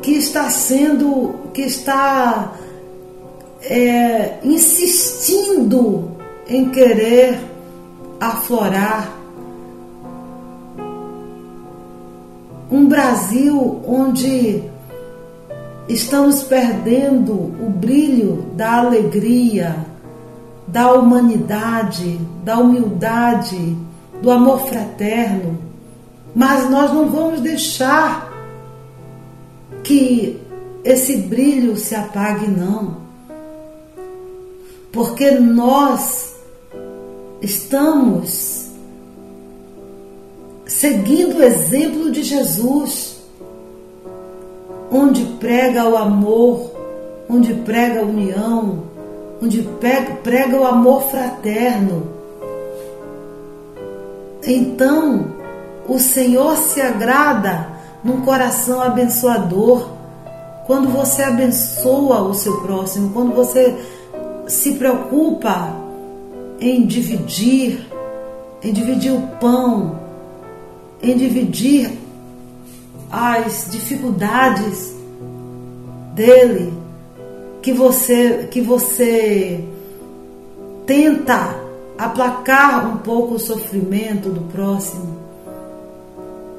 [0.00, 2.52] que está sendo, que está
[3.62, 6.12] é, insistindo
[6.48, 7.40] em querer
[8.20, 9.12] aflorar
[12.70, 14.62] um Brasil onde
[15.88, 19.95] estamos perdendo o brilho da alegria,
[20.76, 23.74] da humanidade, da humildade,
[24.20, 25.66] do amor fraterno
[26.36, 28.30] mas nós não vamos deixar
[29.82, 30.38] que
[30.84, 32.98] esse brilho se apague, não.
[34.92, 36.34] Porque nós
[37.40, 38.66] estamos
[40.66, 43.16] seguindo o exemplo de Jesus,
[44.92, 46.70] onde prega o amor,
[47.30, 48.82] onde prega a união,
[49.42, 49.62] onde
[50.22, 52.06] prega, o amor fraterno.
[54.46, 55.26] Então,
[55.88, 57.68] o Senhor se agrada
[58.02, 59.90] num coração abençoador.
[60.66, 63.76] Quando você abençoa o seu próximo, quando você
[64.46, 65.74] se preocupa
[66.60, 67.86] em dividir,
[68.62, 69.98] em dividir o pão,
[71.02, 71.90] em dividir
[73.10, 74.94] as dificuldades
[76.14, 76.72] dele,
[77.66, 79.64] que você que você
[80.86, 81.56] tenta
[81.98, 85.16] aplacar um pouco o sofrimento do próximo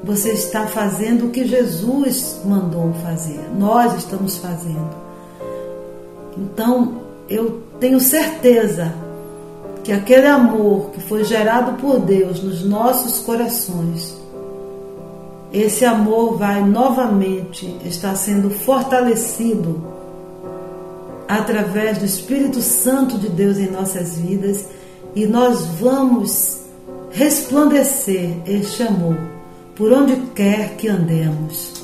[0.04, 4.90] você está fazendo o que Jesus mandou fazer, nós estamos fazendo.
[6.36, 8.92] Então, eu tenho certeza
[9.82, 14.14] que aquele amor que foi gerado por Deus nos nossos corações,
[15.54, 19.97] esse amor vai novamente estar sendo fortalecido
[21.28, 24.64] através do Espírito Santo de Deus em nossas vidas
[25.14, 26.62] e nós vamos
[27.10, 29.16] resplandecer este amor
[29.76, 31.77] por onde quer que andemos.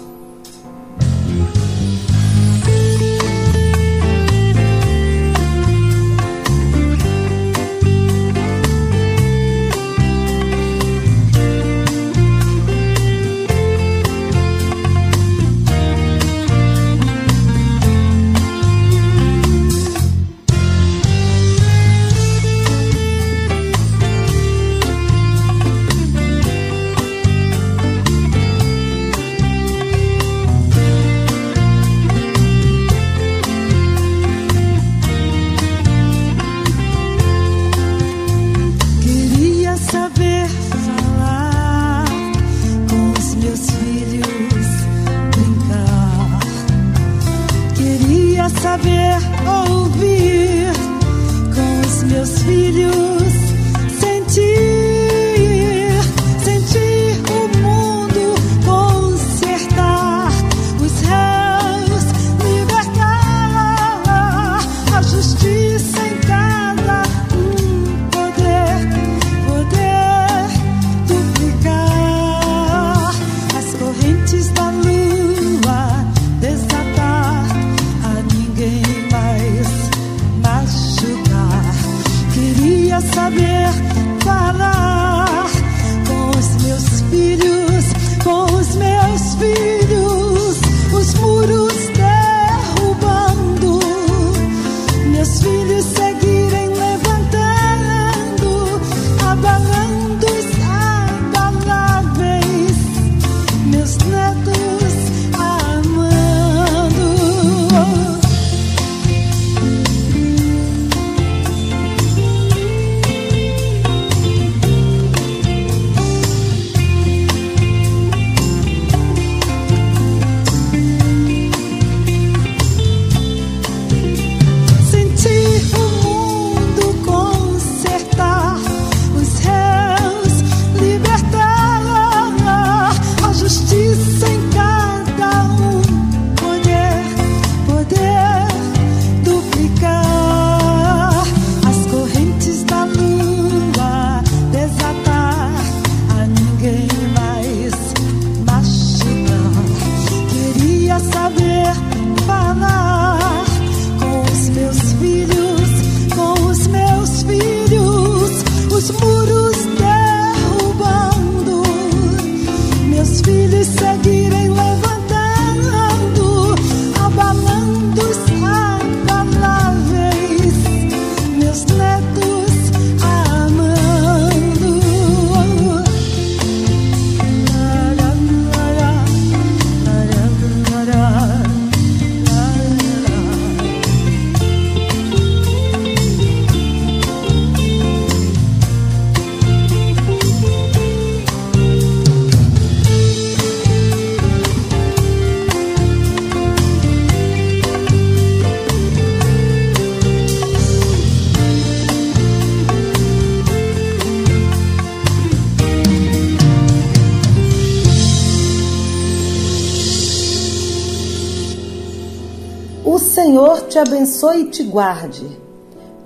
[214.55, 215.27] Te guarde.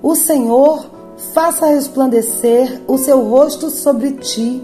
[0.02, 0.86] O Senhor
[1.34, 4.62] faça resplandecer o seu rosto sobre ti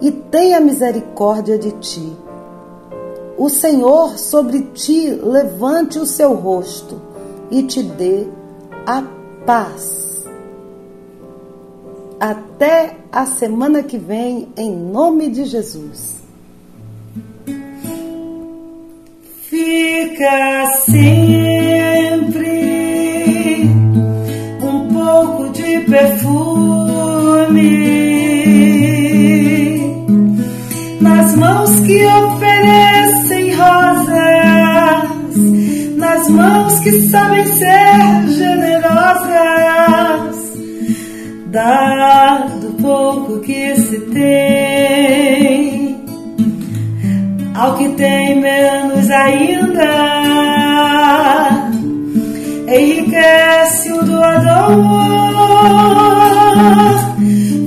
[0.00, 2.12] e tenha misericórdia de ti.
[3.38, 7.00] O Senhor sobre ti levante o seu rosto
[7.50, 8.26] e te dê
[8.86, 9.02] a
[9.46, 10.26] paz.
[12.18, 16.20] Até a semana que vem, em nome de Jesus.
[19.48, 21.39] Fica sempre
[26.00, 27.60] perfume
[31.00, 35.36] nas mãos que oferecem rosas,
[35.96, 39.28] nas mãos que sabem ser generosas,
[41.46, 46.00] dado pouco que se tem
[47.54, 50.30] ao que tem menos ainda.
[52.70, 54.78] Enriquece o doador,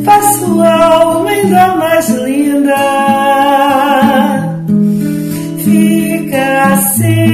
[0.06, 2.74] faz sua alma ainda mais linda.
[5.58, 7.34] Fica sempre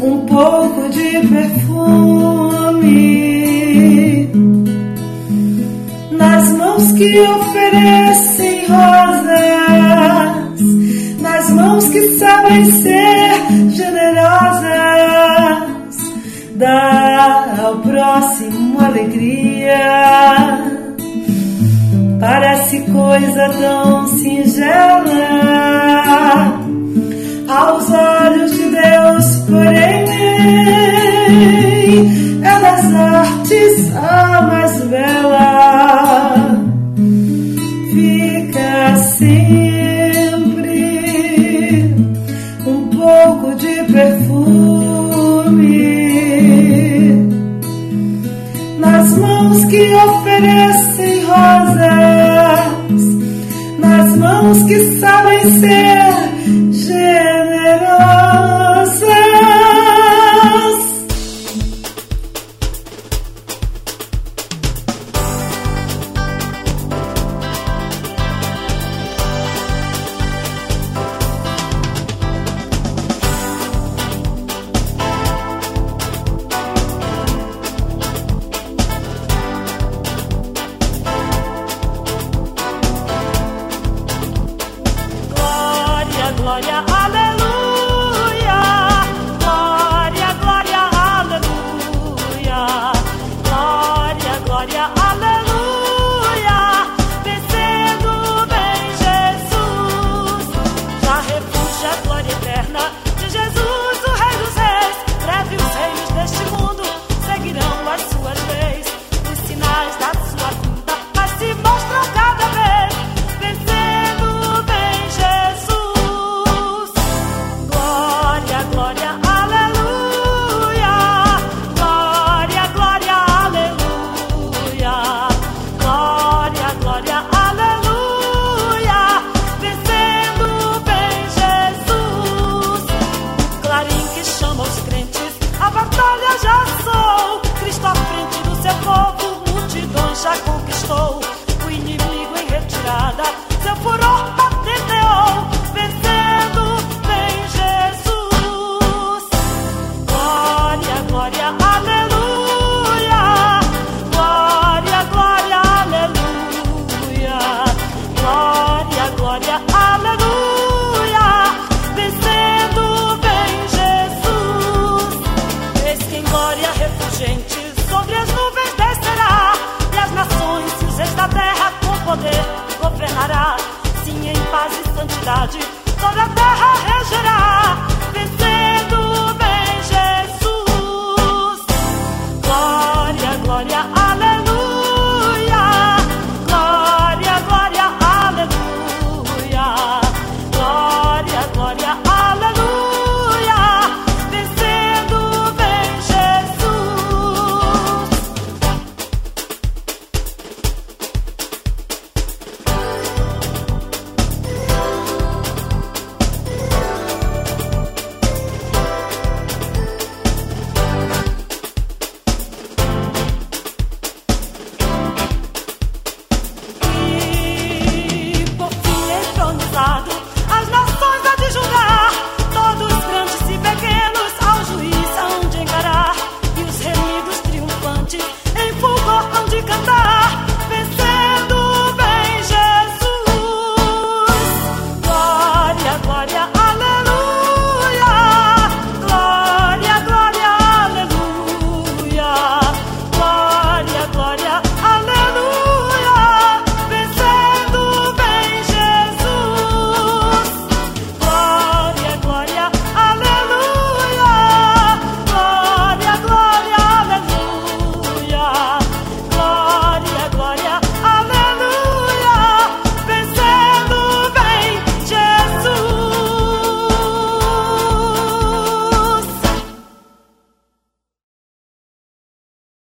[0.00, 2.24] um pouco de perfume
[6.10, 8.23] nas mãos que oferecem
[12.24, 14.64] sabem ser generosas.
[16.54, 19.78] Dá ao próximo alegria.
[22.18, 25.04] Parece coisa tão singela
[27.46, 30.04] aos olhos de Deus, porém
[32.42, 35.43] é das artes a mais bela
[55.44, 56.13] sabem